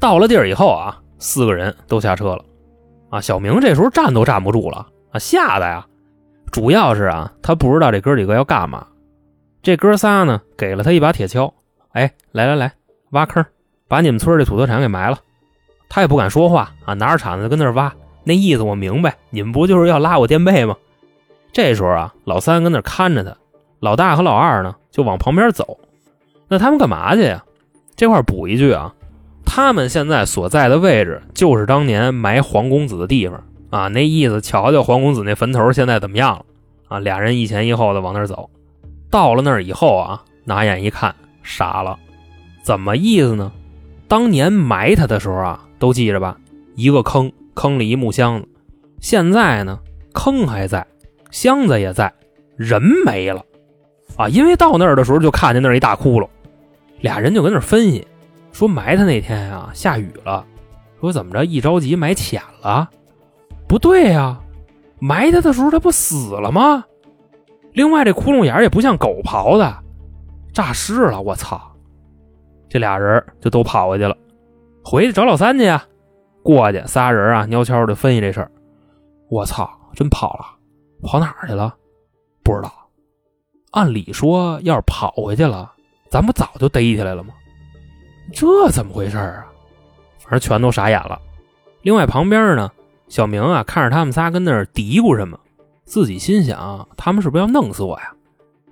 [0.00, 2.44] 到了地儿以后啊，四个人都下车了。
[3.08, 5.86] 啊，小明这时候站都站不住了啊，吓得呀！
[6.50, 8.84] 主要是啊，他不知道这哥几个要干嘛。
[9.62, 11.52] 这哥仨呢，给了他一把铁锹，
[11.92, 12.72] 哎，来来来，
[13.10, 13.46] 挖坑，
[13.86, 15.20] 把你们村的土特产给埋了。
[15.88, 17.94] 他也不敢说话啊，拿着铲子跟那挖。
[18.24, 20.76] 那意思我明白，你们不就是要拉我垫背吗？
[21.52, 23.36] 这时候啊，老三跟那看着他，
[23.80, 25.78] 老大和老二呢就往旁边走。
[26.48, 27.44] 那他们干嘛去呀？
[27.94, 28.92] 这块补一句啊，
[29.44, 33.40] 他们现在所在的位置就是当年埋黄公子的地方。
[33.70, 36.44] 啊，那意思，瞧瞧黄公子那坟头现在怎么样了？
[36.88, 38.48] 啊，俩人一前一后的往那儿走，
[39.10, 41.98] 到了那儿以后啊，拿眼一看，傻了，
[42.62, 43.50] 怎么意思呢？
[44.06, 46.36] 当年埋他的时候啊，都记着吧，
[46.76, 48.48] 一个坑，坑里一木箱子，
[49.00, 49.78] 现在呢，
[50.12, 50.86] 坑还在，
[51.30, 52.12] 箱子也在，
[52.56, 53.44] 人没了，
[54.16, 56.28] 啊，因为到那儿的时候就看见那儿一大窟窿，
[57.00, 58.06] 俩人就跟那儿分析，
[58.52, 60.44] 说埋他那天啊下雨了，
[61.00, 62.90] 说怎么着一着急埋浅了。
[63.66, 64.38] 不对呀，
[64.98, 66.84] 埋他的时候他不死了吗？
[67.72, 69.76] 另外这窟窿眼也不像狗刨的，
[70.52, 71.20] 诈尸了！
[71.20, 71.60] 我操！
[72.68, 74.16] 这俩人就都跑回去了，
[74.84, 75.84] 回去找老三去呀。
[76.44, 78.50] 过去仨人啊，悄悄的分析这事儿。
[79.30, 80.44] 我操，真跑了，
[81.02, 81.74] 跑哪儿去了？
[82.42, 82.70] 不知道。
[83.70, 85.72] 按理说，要是跑回去了，
[86.10, 87.32] 咱不早就逮起来了吗？
[88.32, 89.46] 这怎么回事啊？
[90.18, 91.18] 反正全都傻眼了。
[91.80, 92.70] 另外旁边呢？
[93.08, 95.40] 小明啊，看着他们仨跟那儿嘀咕什么，
[95.86, 98.14] 自己心想：他们是不是要弄死我呀？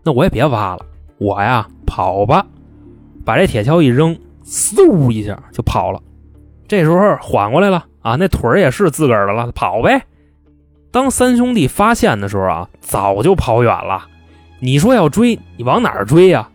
[0.02, 0.84] 那我也别挖了，
[1.18, 2.46] 我呀跑吧，
[3.24, 4.14] 把这铁锹一扔，
[4.44, 6.00] 嗖一下就跑了。
[6.72, 10.04] 这时候缓过来了啊，那腿儿也是自个儿的了，跑呗。
[10.90, 14.06] 当三兄弟发现的时候啊，早就跑远了。
[14.58, 16.48] 你说要追，你往哪儿追呀？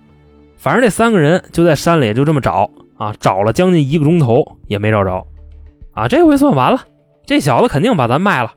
[0.58, 5.24] 反正这三个人就在山里就这么找啊，找了将近一个钟头也没找着
[5.94, 6.82] 啊，这回算完了。
[7.28, 8.52] 这小子肯定把咱卖了，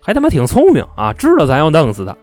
[0.00, 1.12] 还他妈挺聪明啊！
[1.12, 2.16] 知道咱要弄死他，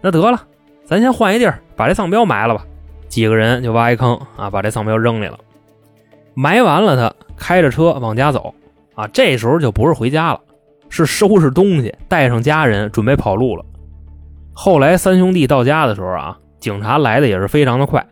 [0.00, 0.40] 那得了，
[0.84, 2.64] 咱先换一地儿，把这丧彪埋了吧。
[3.08, 5.36] 几个人就挖一坑啊，把这丧彪扔里了。
[6.32, 8.54] 埋完了，他开着车往家走
[8.94, 9.08] 啊。
[9.08, 10.40] 这时候就不是回家了，
[10.88, 13.64] 是收拾东西，带上家人准备跑路了。
[14.52, 18.06] 后来三兄弟到家的时候啊，警察来的也是非常的快。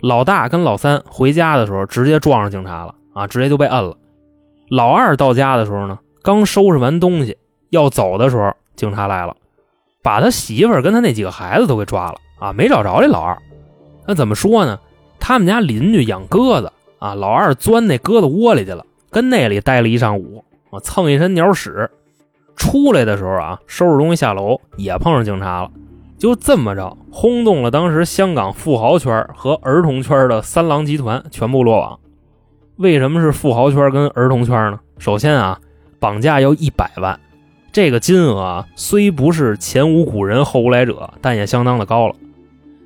[0.00, 3.96] 老大跟老三回家的时候，直接撞上警察了啊，直接就被摁了。
[4.68, 5.98] 老二到家的时候呢？
[6.24, 7.36] 刚收拾完东西
[7.70, 9.34] 要走的时候，警察来了，
[10.02, 12.52] 把他媳妇儿跟他那几个孩子都给抓了啊！
[12.52, 13.36] 没找着这老二，
[14.06, 14.78] 那怎么说呢？
[15.18, 16.72] 他们家邻居养鸽子
[17.02, 21.90] 啊，老二钻那鸽子窝里去了，跟那里待了一上午，我蹭一身鸟屎。
[22.54, 25.70] 出来的时候啊，收拾东西下楼也碰上警察了，
[26.16, 31.98] 就这么着轰动了当时香港富豪圈和儿童圈的三狼集团全部落网。
[32.76, 34.78] 为什么是富豪圈跟儿童圈呢？
[34.98, 35.58] 首先啊。
[35.98, 37.20] 绑架要一百万，
[37.70, 42.16] 这个金额啊，虽不是前无古人后无来者，但也相当的高了。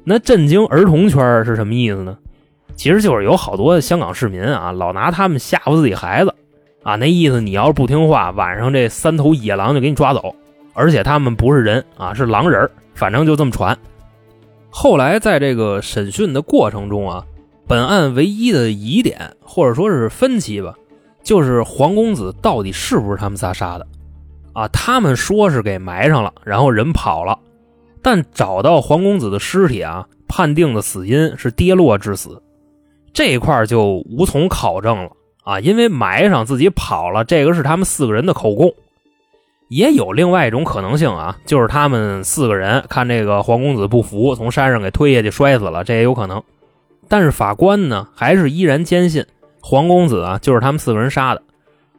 [0.05, 2.19] 那震惊儿童圈是什么意思呢？
[2.77, 6.35] 其实就是有好多香港市民啊，老拿他们吓唬自己孩子
[6.83, 10.35] 啊，那意思你要是不听话，晚上这三头野狼就给你抓走，
[10.75, 13.77] 而且他们不是人啊，是狼人反正就这么传。
[14.71, 17.25] 后来在这个审讯的过程中啊，
[17.67, 20.75] 本案唯一的疑点或者说是分歧吧。
[21.23, 23.87] 就是黄公子到底是不是他们仨杀的？
[24.53, 27.37] 啊，他们说是给埋上了，然后人跑了，
[28.01, 32.41] 但找到黄公子的尸体啊，判定的死因是跌落致死，
[33.17, 35.11] 这一块就无从考证了
[35.43, 38.75] 啊，因为埋上自己跑了，这个是他们四个人的口供。
[39.69, 46.43] 也有另外一种可能性啊，就是他们四个人看这个黄公子不服，从山上给推下去摔死了，这也有可能。
[47.09, 49.25] 但是法官呢，还是依然坚信。
[49.63, 51.41] 黄公子啊，就是他们四个人杀的，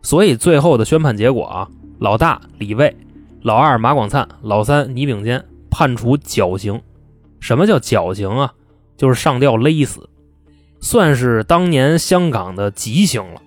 [0.04, 2.96] 所以最后的宣判结果啊，老大李卫、
[3.42, 6.80] 老二马广灿、老三倪炳坚判处绞刑。
[7.40, 8.54] 什么叫绞刑啊？
[8.96, 10.08] 就是上吊勒死，
[10.88, 13.42] 算是当年香港的极刑了。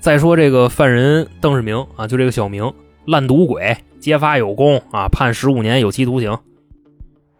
[0.00, 2.74] 再说这个犯人邓世明啊，就这个小明，
[3.06, 6.36] 烂赌鬼，揭发有功啊，判十五年有期徒刑。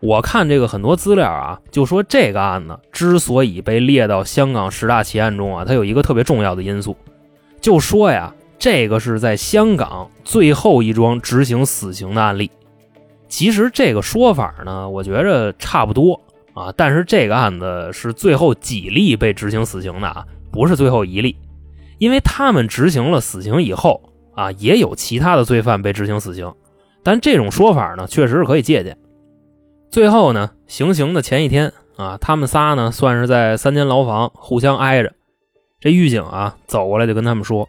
[0.00, 6.96] 我看这个很多资料啊，就说这个案子之所以被列到香港十大奇案中啊，它有一个特别重要的因素，
[7.60, 12.50] 就说呀，这个是在香港最后一桩执行死刑的案例。
[13.28, 16.18] 其实这个说法呢，我觉着差不多
[16.58, 21.36] 啊，但是这个案子是最后几例被执行死刑的啊，不是最后一例，
[21.98, 24.02] 因为他们执行了死刑以后
[24.34, 26.52] 啊，也有其他的罪犯被执行死刑，
[27.04, 28.98] 但这种说法呢，确实是可以借鉴。
[29.88, 35.12] 最后呢，行刑的前一天啊，他们仨呢算是在三间牢房互相挨着。
[35.80, 37.68] 这狱警啊走过来就跟他们说，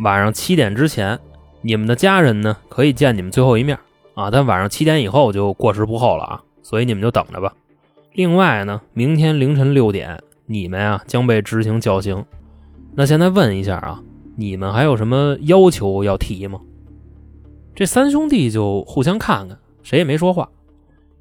[0.00, 1.16] 晚上七点之前，
[1.62, 3.78] 你们的家人呢可以见你们最后一面
[4.14, 7.52] 啊，但晚上七点以后就过时不候了啊，所以你们就等着吧。
[8.14, 12.24] 另外呢，明天凌晨六点，你们啊将被执行绞刑。
[12.94, 14.00] 那现在问一下啊，
[14.36, 16.60] 你们还有什么要求要提吗？
[17.74, 20.48] 这三兄弟就互相看看，谁也没说话。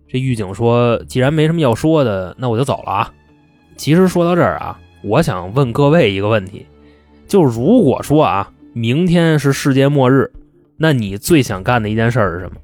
[0.08, 3.14] 这狱警说：“既然没什么要说的，那我就走了啊。”
[3.76, 6.68] 其实说到这儿啊，我想问各位一个问题：
[7.26, 10.32] 就如果说啊，明天是世界末日，
[10.78, 12.58] 那你最想干的一件事是什么？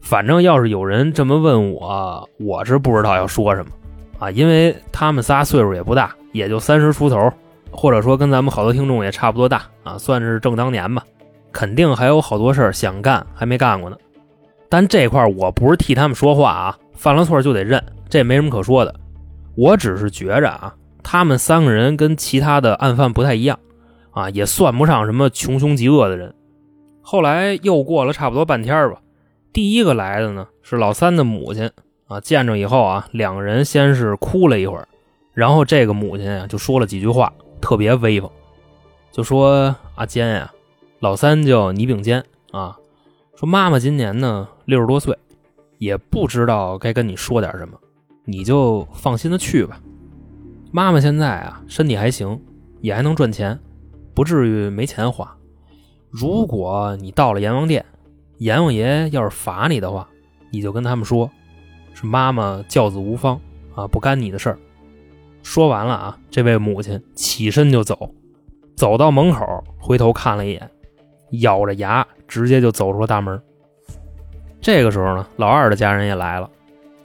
[0.00, 3.70] 反正要是有人这么问我，我是不知道要说什么
[4.18, 7.32] 啊，因为他们仨岁数也不大，也就三十出头，
[7.70, 11.04] 或者说跟咱们好多听众也差不多大啊，算是正当年吧，
[11.52, 13.96] 肯定还有好多事儿想干，还没干过呢。
[14.68, 18.94] 但这块我不是替他们说话啊，犯了错就得认，这没什么可说的。
[19.56, 23.58] 我只是觉着啊，他们三个人跟其他的案犯不太一样
[24.12, 26.34] 啊，也算不上什么穷凶极恶的人。
[27.02, 28.98] 后来又过了差不多半天吧，
[29.52, 31.70] 第一个来的呢是老三的母亲
[32.06, 34.86] 啊，见着以后啊，两个人先是哭了一会儿，
[35.32, 38.30] 然后这个母亲啊就说了几句话，特别威风，
[39.10, 40.52] 就说阿坚呀，
[41.00, 42.76] 老三叫倪炳坚啊。
[43.36, 45.16] 说妈妈今年呢六十多岁，
[45.78, 47.78] 也不知道该跟你说点什么，
[48.24, 49.80] 你就放心的去吧。
[50.70, 52.40] 妈妈现在啊身体还行，
[52.80, 53.58] 也还能赚钱，
[54.14, 55.36] 不至于没钱花。
[56.10, 57.84] 如果你到了阎王殿，
[58.40, 60.08] 阎王爷要是罚你的话，
[60.50, 61.30] 你就跟他们说，
[61.92, 63.38] 是妈妈教子无方
[63.74, 64.58] 啊，不干你的事儿。
[65.42, 68.14] 说完了啊，这位母亲起身就走，
[68.74, 70.70] 走到门口，回头看了一眼。
[71.42, 73.38] 咬着牙，直接就走出了大门。
[74.58, 76.48] 这个时候呢，老二的家人也来了，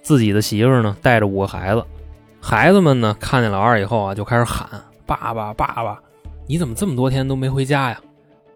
[0.02, 1.84] 自己的媳妇呢带着五个孩子。
[2.40, 4.70] 孩子们呢看见老二以后啊，就开始喊
[5.06, 6.00] ：“爸爸，爸爸，
[6.48, 8.00] 你怎么这么多天都没回家呀？”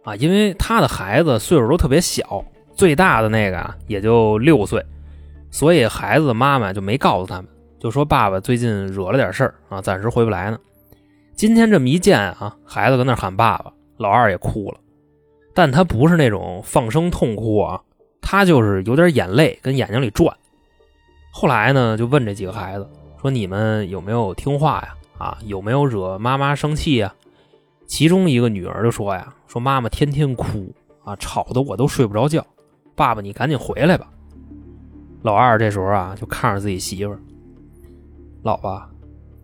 [0.06, 2.42] 啊，因为他的孩子岁数都特别小，
[2.80, 4.82] 最大的那个啊也就六岁，
[5.52, 10.58] 所以孩子的妈妈就没告诉他们，就说爸爸最近惹了点事儿啊，暂时回不来呢。
[11.36, 14.78] 今天这么一见啊，孩子搁那喊爸爸，老二也哭了。
[15.54, 17.82] 但他不是那种放声痛哭啊，
[18.22, 20.34] 他就是有点眼泪跟眼睛里转。
[21.34, 22.90] 后来呢，就问这几个孩子
[23.22, 24.96] 说：“你们有没有听话呀？
[25.18, 27.14] 啊，有没有惹妈妈生气呀？”
[27.88, 30.74] 其中一个女儿就说：“呀，说妈妈天天哭
[31.04, 32.46] 啊，吵得我都睡不着觉。
[33.00, 34.12] 爸爸，你赶紧回来吧。”
[35.24, 37.20] 老二这时候啊，就看着自己媳妇儿
[38.44, 38.82] ：“老婆，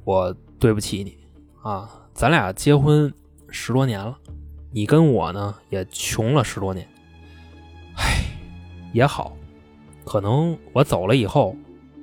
[0.03, 1.17] 我对不起你
[1.63, 3.13] 啊，咱俩结婚
[3.49, 4.17] 十多年了。”
[4.71, 6.85] 你跟我呢也穷了十多年，
[7.95, 8.25] 唉，
[8.91, 9.33] 也好，
[10.03, 11.55] 可能我走了以后，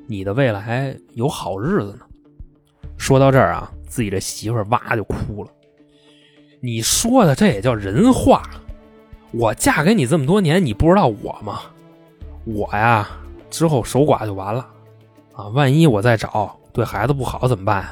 [0.07, 2.07] 你的未来有好日子呢。
[2.97, 5.51] 说到这儿啊，自己这媳妇儿哇就哭了。
[6.61, 8.43] 你说的这也叫人话？
[9.33, 11.61] 我嫁给你这么多年，你不知道我吗？
[12.45, 13.09] 我呀，
[13.51, 14.67] 之后守寡就完了
[15.35, 15.49] 啊！
[15.49, 17.87] 万一我再找，对孩子不好怎么办？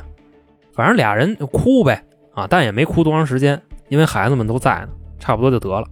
[0.74, 3.61] 反正俩人就哭呗啊，但也没哭多长时间。
[3.88, 4.88] 因为孩子们都在呢，
[5.18, 5.86] 差不多就得了。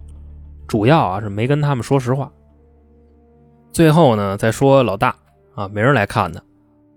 [0.69, 2.31] 主要啊是没跟他们说实话。
[3.73, 5.17] 最后呢，再说老大
[5.55, 6.41] 啊，没人来看他。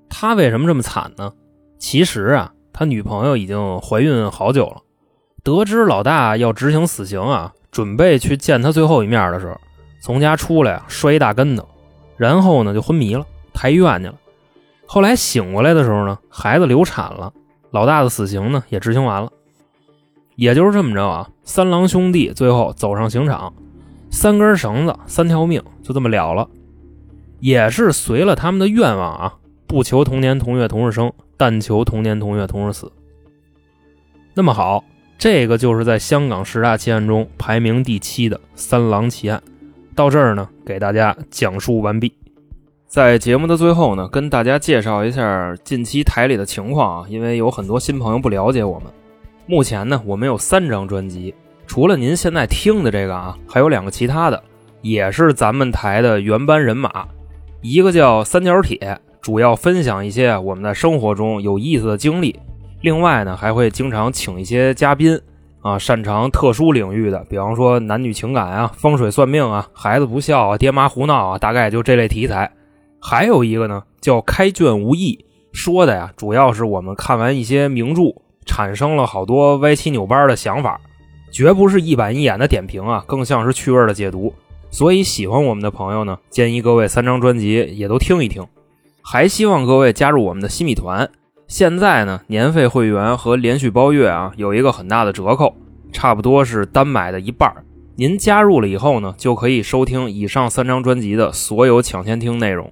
[0.09, 1.31] 他为什么这么惨呢？
[1.79, 4.81] 其实啊，他女朋友已经怀孕好久了。
[5.43, 9.59] 得知老大要执行死刑啊，准备去见他最后一面的时候，
[10.01, 11.67] 从家出来啊，摔一大跟头，
[12.17, 14.15] 然后呢就昏迷了，抬医院去了。
[14.85, 17.31] 后来醒过来的时候呢，孩子流产了，
[17.71, 19.31] 老大的死刑呢也执行完了。
[20.35, 23.53] 也就是这么着啊，三郎兄弟最后走上刑场，
[24.09, 26.49] 三根绳子，三条命，就这么了了。
[27.39, 29.33] 也是随了他们的愿望啊，
[29.67, 32.91] 不求同年同月同日生，但求同年同月同日死。
[34.33, 34.83] 那么好，
[35.21, 39.39] 这个就是在香港十大奇案中排名第七的三郎奇案。
[39.93, 42.11] 到这儿呢，给大家讲述完毕。
[42.87, 48.91] 在节目的最后呢，跟大家介绍一下近期台里的情况啊，因为有很多新朋友不了解我们。
[49.45, 51.35] 目前呢，我们有三张专辑，
[51.67, 54.43] 除了您现在听的这个啊，还有两个其他的，
[54.81, 57.05] 也是咱们台的原班人马。
[57.61, 62.39] 一个叫三角铁，主要分享一些我们在生活中有意思的经历。
[62.81, 65.19] 另外呢，还会经常请一些嘉宾
[65.61, 72.51] 啊，擅长特殊领域的，比方说男女情感啊、风水算命啊、孩子不孝啊、爹妈胡闹啊，大概就这类题材。
[72.99, 75.23] 还有一个呢，叫开卷无益，
[75.53, 78.01] 说的呀，主要是我们看完一些名著，
[78.47, 80.81] 产生了好多歪七扭八的想法，
[81.31, 84.33] 绝不是一板一眼的点评啊，更像是趣味的解读。
[84.71, 88.43] 所以喜欢我们的朋友呢，建议各位三张专辑也都听一听。
[89.03, 91.09] 还希望各位加入我们的新米团，
[91.51, 95.53] 现在呢，年费会员和连续包月啊，有一个很大的折扣，
[95.91, 97.53] 差不多是单买的一半。
[97.97, 102.71] 您加入了以后呢，就可以收听以上三张专辑的所有抢先听内容。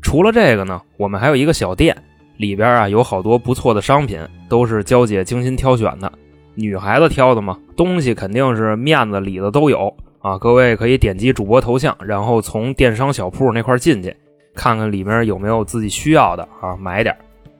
[0.00, 2.00] 除了这个呢，我们还有一个小店，
[2.36, 6.12] 里边啊有好多不错的商品，都是娇姐精心挑选的。
[6.54, 10.38] 女孩子挑的嘛，东西肯定是面子里子都有啊。
[10.38, 14.14] 各位可以点击主播头像，然后从电商小铺那块进去，
[14.54, 17.12] 看看里面有没有自己需要的啊，买点。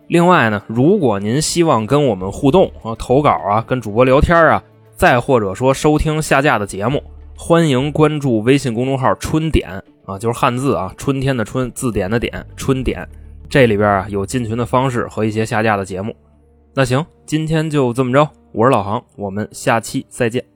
[0.09, 4.63] 另外呢，如果您希望跟我们互动啊，投稿啊，跟主播聊天啊，
[4.95, 7.03] 再或者说收听下架的节目，
[7.37, 9.83] 欢迎关注微信公众号“春点”。
[10.07, 13.07] 啊，就是汉字啊，春天的春，字典的典，春点。
[13.49, 16.15] 这里边啊有进群的方式和一些下架的节目。
[16.73, 20.56] 那行，今天就这么着，我是老航，我们下期再见。